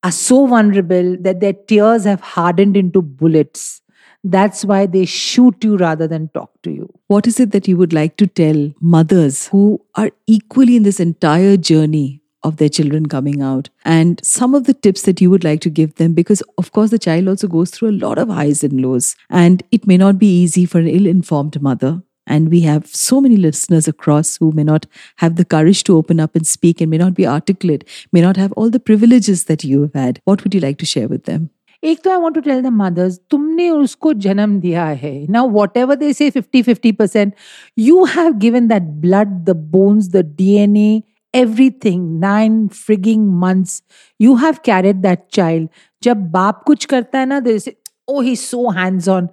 are 0.04 0.12
so 0.12 0.48
vulnerable 0.48 1.18
that 1.18 1.40
their 1.40 1.54
tears 1.54 2.04
have 2.06 2.22
hardened 2.22 2.78
into 2.78 3.02
bullets. 3.02 3.82
That's 4.28 4.66
why 4.66 4.88
they 4.88 5.06
shoot 5.06 5.64
you 5.64 5.78
rather 5.78 6.08
than 6.08 6.30
talk 6.30 6.50
to 6.64 6.72
you. 6.72 6.92
What 7.08 7.28
is 7.28 7.40
it 7.40 7.52
that 7.52 7.68
you 7.68 7.78
would 7.78 7.94
like 7.94 8.18
to 8.18 8.26
tell 8.26 8.74
mothers 8.82 9.50
who 9.50 9.80
are 9.94 10.10
equally 10.26 10.76
in 10.76 10.82
this 10.82 11.00
entire 11.00 11.58
journey 11.58 12.24
of 12.42 12.58
their 12.58 12.70
children 12.70 13.06
coming 13.06 13.44
out? 13.44 13.70
And 13.84 14.20
some 14.26 14.56
of 14.56 14.64
the 14.64 14.74
tips 14.74 15.04
that 15.04 15.22
you 15.22 15.30
would 15.30 15.44
like 15.44 15.62
to 15.62 15.70
give 15.70 15.94
them 15.96 16.16
because 16.16 16.42
of 16.58 16.72
course 16.72 16.90
the 16.90 16.98
child 16.98 17.28
also 17.28 17.48
goes 17.48 17.70
through 17.70 17.92
a 17.92 18.02
lot 18.02 18.18
of 18.18 18.30
highs 18.30 18.64
and 18.64 18.82
lows 18.82 19.16
and 19.30 19.62
it 19.72 19.86
may 19.86 19.96
not 19.96 20.18
be 20.18 20.42
easy 20.42 20.66
for 20.66 20.80
an 20.80 20.88
ill-informed 20.88 21.62
mother. 21.62 22.02
And 22.26 22.50
we 22.50 22.62
have 22.62 22.88
so 22.88 23.22
many 23.22 23.38
listeners 23.38 23.88
across 23.88 24.38
who 24.38 24.52
may 24.54 24.64
not 24.64 24.88
have 25.18 25.36
the 25.36 25.46
courage 25.46 25.84
to 25.84 25.98
open 25.98 26.20
up 26.20 26.36
and 26.36 26.48
speak 26.48 26.82
and 26.82 26.90
may 26.90 26.98
not 26.98 27.14
be 27.14 27.28
articulate 27.28 27.88
may 28.12 28.22
not 28.22 28.38
have 28.38 28.52
all 28.54 28.72
the 28.72 28.80
privileges 28.80 29.44
that 29.44 29.64
you 29.64 29.84
have 29.84 29.94
had. 29.94 30.20
What 30.24 30.44
would 30.44 30.56
you 30.56 30.62
like 30.62 30.80
to 30.80 30.86
share 30.88 31.08
with 31.08 31.26
them 31.26 31.52
एक 31.84 32.02
तो 32.04 32.12
I 32.12 32.18
want 32.18 32.36
to 32.36 32.42
tell 32.42 32.62
the 32.62 32.68
mothers 32.74 33.20
तुमने 33.30 33.70
उसको 33.70 34.14
जन्म 34.26 34.60
दिया 34.60 34.86
है। 34.86 35.16
ना 35.30 35.42
whatever 35.78 35.96
they 35.96 36.12
say 36.14 36.30
fifty 36.30 36.62
fifty 36.62 36.92
percent 36.92 37.34
you 37.80 38.04
have 38.06 38.34
given 38.38 38.68
that 38.68 38.84
blood 39.02 39.28
the 39.46 39.56
bones 39.72 40.10
the 40.10 40.26
D 40.38 40.52
N 40.54 40.78
A 40.78 41.02
everything 41.36 42.20
nine 42.20 42.68
frigging 42.68 43.28
months 43.40 43.82
you 44.22 44.36
have 44.36 44.56
carried 44.66 45.02
that 45.02 45.26
child 45.32 45.70
जब 46.04 46.30
बाप 46.32 46.64
कुछ 46.68 46.86
करता 46.86 47.20
है 47.20 47.26
ना 47.26 47.40
they 47.40 47.58
say 47.60 47.76
oh 48.08 48.22
he 48.22 48.36
so 48.36 48.70
hands 48.72 49.10
on 49.10 49.28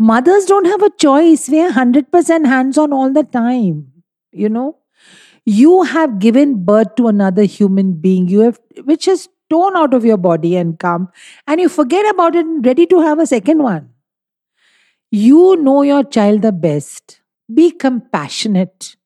mothers 0.00 0.48
don't 0.48 0.66
have 0.66 0.84
a 0.84 0.88
choice 0.98 1.50
way 1.50 1.60
hundred 1.78 2.04
percent 2.12 2.46
hands 2.46 2.78
on 2.78 2.92
all 2.92 3.12
the 3.12 3.26
time 3.32 3.82
you 4.34 4.48
know 4.48 4.76
you 5.46 5.82
have 5.82 6.18
given 6.22 6.50
birth 6.64 6.90
to 6.96 7.06
another 7.08 7.44
human 7.44 7.92
being, 8.00 8.26
you 8.28 8.40
have, 8.40 8.58
which 8.84 9.06
is 9.08 9.22
Torn 9.50 9.76
out 9.76 9.94
of 9.94 10.04
your 10.04 10.16
body 10.16 10.56
and 10.56 10.78
come, 10.78 11.08
and 11.46 11.60
you 11.60 11.68
forget 11.68 12.08
about 12.08 12.36
it 12.36 12.46
and 12.46 12.64
ready 12.64 12.86
to 12.86 13.00
have 13.00 13.18
a 13.18 13.26
second 13.26 13.62
one. 13.62 13.90
You 15.10 15.56
know 15.56 15.82
your 15.82 16.04
child 16.04 16.42
the 16.42 16.52
best. 16.52 17.20
Be 17.52 17.72
compassionate. 17.72 18.96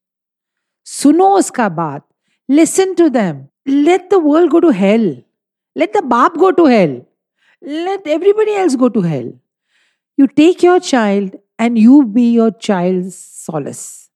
Suno 0.84 1.38
uska 1.38 1.74
baat. 1.74 2.02
Listen 2.48 2.94
to 2.96 3.08
them. 3.08 3.48
Let 3.66 4.10
the 4.10 4.18
world 4.18 4.50
go 4.50 4.60
to 4.60 4.68
hell. 4.70 5.06
Let 5.74 5.94
the 5.94 6.00
baap 6.02 6.36
go 6.36 6.52
to 6.52 6.66
hell. 6.66 7.06
Let 7.62 8.06
everybody 8.06 8.54
else 8.54 8.76
go 8.76 8.90
to 8.90 9.00
hell. 9.00 9.32
You 10.16 10.26
take 10.28 10.62
your 10.62 10.80
child 10.80 11.36
and 11.58 11.78
you 11.78 12.04
be 12.04 12.32
your 12.32 12.50
child's 12.50 13.16
solace. 13.16 14.10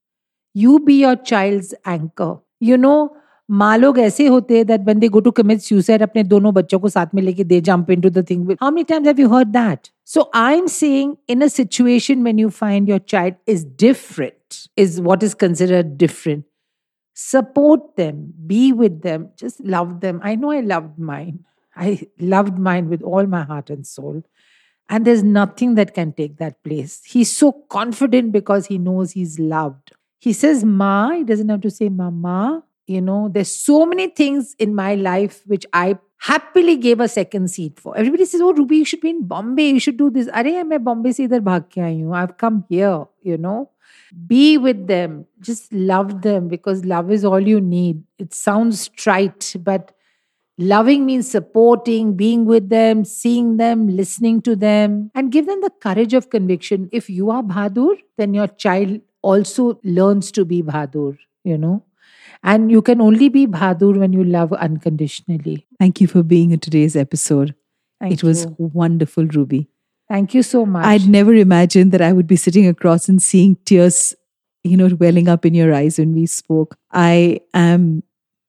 You 0.55 0.81
be 0.81 1.01
your 1.01 1.17
child's 1.17 1.75
anchor. 1.85 2.39
You 2.61 2.77
know, 2.77 3.17
माँ 3.52 3.78
लोग 3.78 4.00
ऐसे 4.00 4.28
होते 4.28 4.58
हैं 4.58 4.66
that 4.68 4.82
when 4.82 5.00
they 5.00 5.08
go 5.16 5.20
to 5.20 5.32
commit 5.42 5.60
suicide 5.62 6.02
अपने 6.02 6.24
दोनों 6.24 6.54
बच्चों 6.54 6.80
को 6.80 6.90
साथ 6.90 7.16
में 7.16 7.22
लेके 7.24 7.44
they 7.44 7.60
jump 7.70 7.92
into 7.92 8.10
the 8.10 8.26
thing 8.30 8.52
how 8.62 8.72
many 8.72 8.84
times 8.90 9.08
have 9.08 9.20
you 9.20 9.28
heard 9.34 9.48
that 9.58 9.90
so 10.14 10.30
I 10.36 10.58
am 10.58 10.68
saying 10.78 11.16
in 11.30 11.42
a 11.42 11.48
situation 11.58 12.24
when 12.24 12.40
you 12.40 12.50
find 12.62 12.90
your 12.90 13.00
child 13.10 13.36
is 13.56 13.66
different 13.80 14.68
is 14.78 15.00
what 15.00 15.24
is 15.24 15.34
considered 15.46 15.98
different 15.98 16.44
support 17.14 17.96
them, 17.96 18.34
be 18.46 18.74
with 18.74 19.02
them, 19.02 19.30
just 19.38 19.60
love 19.64 20.02
them. 20.02 20.20
I 20.24 20.36
know 20.36 20.52
I 20.52 20.62
loved 20.62 20.98
mine. 20.98 21.46
I 21.76 22.08
loved 22.20 22.58
mine 22.58 22.90
with 22.90 23.02
all 23.02 23.26
my 23.26 23.44
heart 23.44 23.70
and 23.70 23.86
soul. 23.86 24.24
And 24.90 25.06
there's 25.06 25.24
nothing 25.24 25.76
that 25.76 25.94
can 25.94 26.12
take 26.14 26.38
that 26.38 26.62
place. 26.64 27.02
He's 27.06 27.32
so 27.32 27.52
confident 27.52 28.32
because 28.32 28.66
he 28.68 28.78
knows 28.78 29.12
he's 29.12 29.40
loved. 29.40 29.94
He 30.20 30.34
says, 30.34 30.64
Ma, 30.64 31.12
he 31.12 31.24
doesn't 31.24 31.50
have 31.50 31.62
to 31.62 31.72
say 31.72 31.90
Mama. 31.90 32.64
You 32.89 33.03
know, 33.03 33.29
there's 33.31 33.55
so 33.55 33.85
many 33.85 34.09
things 34.09 34.57
in 34.59 34.75
my 34.75 34.95
life 34.95 35.43
which 35.47 35.67
I 35.75 35.99
happily 36.21 36.77
gave 36.77 37.01
a 37.01 37.09
second 37.09 37.49
seat 37.49 37.79
for. 37.79 37.97
Everybody 37.97 38.25
says, 38.25 38.41
Oh, 38.41 38.53
Rubi, 38.53 38.79
you 38.79 38.85
should 38.85 39.03
be 39.03 39.11
in 39.11 39.27
Bombay. 39.27 39.71
You 39.71 39.81
should 39.81 39.99
do 39.99 40.11
this. 40.11 40.27
Are 40.29 40.47
I'm 40.47 40.71
Bombay 40.83 41.13
se 41.13 41.29
idhar 41.29 41.41
bhag 41.41 41.69
ke 41.75 42.15
I've 42.15 42.37
come 42.39 42.65
here, 42.69 43.05
you 43.23 43.37
know. 43.37 43.71
Be 44.27 44.57
with 44.57 44.87
them. 44.87 45.27
Just 45.41 45.73
love 45.73 46.23
them 46.23 46.49
because 46.49 46.85
love 46.85 47.11
is 47.11 47.25
all 47.25 47.41
you 47.41 47.61
need. 47.61 48.03
It 48.19 48.33
sounds 48.35 48.89
trite, 48.89 49.55
but 49.61 49.93
loving 50.57 51.05
means 51.05 51.31
supporting, 51.31 52.17
being 52.17 52.47
with 52.47 52.71
them, 52.71 53.05
seeing 53.05 53.59
them, 53.59 53.89
listening 53.89 54.41
to 54.43 54.57
them, 54.57 55.11
and 55.15 55.31
give 55.31 55.47
them 55.47 55.61
the 55.61 55.71
courage 55.71 56.15
of 56.15 56.31
conviction. 56.31 56.89
If 56.91 57.11
you 57.11 57.31
are 57.31 57.43
Bahadur, 57.43 57.99
then 58.17 58.33
your 58.35 58.49
child 58.49 59.01
also 59.21 59.79
learns 59.85 60.33
to 60.33 60.45
be 60.47 60.63
Bahadur, 60.63 61.19
you 61.45 61.59
know. 61.59 61.85
And 62.43 62.71
you 62.71 62.83
can 62.83 63.01
only 63.01 63.29
be 63.29 63.47
Bahadur 63.47 63.99
when 63.99 64.13
you 64.13 64.25
love 64.25 64.53
unconditionally. 64.53 65.67
Thank 65.79 66.01
you 66.01 66.07
for 66.07 66.23
being 66.23 66.53
in 66.53 66.61
today's 66.61 66.97
episode. 66.97 67.55
Thank 68.01 68.15
it 68.15 68.23
you. 68.23 68.29
was 68.29 68.47
wonderful, 68.59 69.27
Rubi. 69.27 69.69
Thank 70.09 70.35
you 70.35 70.43
so 70.43 70.65
much. 70.65 70.87
I'd 70.87 71.09
never 71.09 71.35
imagined 71.35 71.93
that 71.93 72.01
I 72.01 72.13
would 72.13 72.27
be 72.27 72.37
sitting 72.37 72.67
across 72.67 73.09
and 73.09 73.23
seeing 73.23 73.57
tears, 73.67 74.15
you 74.65 74.77
know, 74.77 74.89
welling 74.99 75.29
up 75.29 75.45
in 75.45 75.55
your 75.55 75.75
eyes 75.75 75.99
when 75.99 76.15
we 76.15 76.27
spoke. 76.27 76.77
I 76.93 77.41
am 77.53 78.03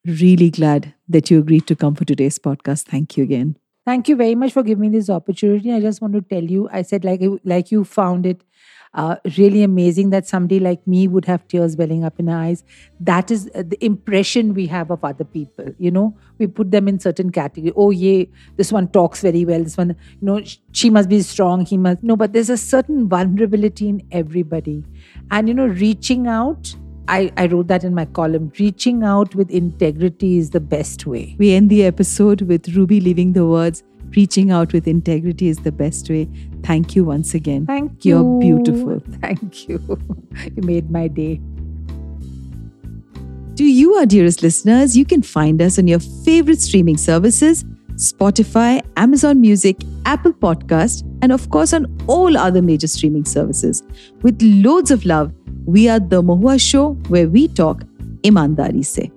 really 0.05 0.49
glad 0.49 0.93
that 1.09 1.29
you 1.29 1.39
agreed 1.39 1.67
to 1.67 1.75
come 1.75 1.95
for 1.95 2.05
today's 2.05 2.39
podcast. 2.39 2.83
Thank 2.83 3.17
you 3.17 3.23
again. 3.23 3.57
Thank 3.85 4.07
you 4.07 4.15
very 4.15 4.35
much 4.35 4.53
for 4.53 4.63
giving 4.63 4.81
me 4.81 4.89
this 4.97 5.09
opportunity. 5.09 5.73
I 5.73 5.81
just 5.81 6.01
want 6.01 6.13
to 6.13 6.21
tell 6.21 6.43
you, 6.43 6.69
I 6.71 6.83
said 6.83 7.03
like 7.03 7.21
like 7.43 7.71
you 7.71 7.83
found 7.83 8.25
it 8.25 8.43
uh, 8.93 9.17
really 9.37 9.63
amazing 9.63 10.09
that 10.09 10.27
somebody 10.27 10.59
like 10.59 10.85
me 10.87 11.07
would 11.07 11.25
have 11.25 11.47
tears 11.47 11.75
welling 11.77 12.03
up 12.03 12.19
in 12.19 12.27
her 12.27 12.37
eyes. 12.37 12.63
That 12.99 13.29
is 13.29 13.49
uh, 13.53 13.63
the 13.65 13.83
impression 13.85 14.53
we 14.53 14.65
have 14.67 14.89
of 14.89 15.03
other 15.03 15.23
people. 15.23 15.65
You 15.77 15.91
know, 15.91 16.17
we 16.39 16.47
put 16.47 16.71
them 16.71 16.87
in 16.87 16.99
certain 16.99 17.31
category. 17.31 17.71
Oh, 17.75 17.91
yeah, 17.91 18.25
this 18.57 18.71
one 18.71 18.87
talks 18.87 19.21
very 19.21 19.45
well. 19.45 19.63
This 19.63 19.77
one, 19.77 19.89
you 19.89 20.25
know, 20.25 20.41
she 20.71 20.89
must 20.89 21.09
be 21.09 21.21
strong. 21.21 21.65
He 21.65 21.77
must. 21.77 22.01
No, 22.01 22.15
but 22.15 22.33
there's 22.33 22.49
a 22.49 22.57
certain 22.57 23.07
vulnerability 23.07 23.89
in 23.89 24.07
everybody. 24.11 24.83
And, 25.29 25.47
you 25.47 25.53
know, 25.53 25.67
reaching 25.67 26.27
out 26.27 26.75
I, 27.07 27.31
I, 27.37 27.47
wrote 27.47 27.67
that 27.69 27.83
in 27.83 27.95
my 27.95 28.05
column. 28.05 28.51
Reaching 28.59 29.01
out 29.01 29.33
with 29.33 29.49
integrity 29.49 30.37
is 30.37 30.51
the 30.51 30.59
best 30.59 31.07
way. 31.07 31.35
We 31.39 31.53
end 31.53 31.71
the 31.71 31.83
episode 31.83 32.43
with 32.43 32.69
Rubi 32.75 33.01
leaving 33.01 33.33
the 33.33 33.47
words 33.47 33.81
reaching 34.15 34.51
out 34.51 34.73
with 34.73 34.87
integrity 34.87 35.47
is 35.47 35.57
the 35.57 35.71
best 35.71 36.09
way. 36.09 36.29
Thank 36.63 36.95
you 36.95 37.03
once 37.03 37.33
again. 37.33 37.65
Thank 37.65 38.05
you. 38.05 38.17
You're 38.17 38.39
beautiful. 38.39 39.01
Thank 39.21 39.67
you. 39.67 39.79
You 40.55 40.63
made 40.63 40.89
my 40.89 41.07
day. 41.07 41.41
To 43.55 43.65
you, 43.65 43.95
our 43.95 44.05
dearest 44.05 44.41
listeners, 44.41 44.95
you 44.95 45.03
can 45.03 45.21
find 45.21 45.61
us 45.61 45.77
on 45.77 45.87
your 45.87 45.99
favorite 45.99 46.61
streaming 46.61 46.95
services 46.97 47.65
Spotify, 47.99 48.81
Amazon 48.95 49.41
Music, 49.41 49.75
Apple 50.05 50.31
Podcast, 50.31 51.03
and 51.21 51.33
of 51.33 51.49
course 51.49 51.73
on 51.73 51.85
all 52.07 52.37
other 52.37 52.61
major 52.61 52.87
streaming 52.87 53.25
services. 53.25 53.83
With 54.21 54.41
loads 54.41 54.89
of 54.89 55.05
love, 55.05 55.33
we 55.65 55.89
are 55.89 55.99
The 55.99 56.23
Mohua 56.23 56.59
Show, 56.59 56.93
where 57.09 57.27
we 57.27 57.49
talk 57.49 57.83
imandari 58.23 58.85
se. 58.85 59.11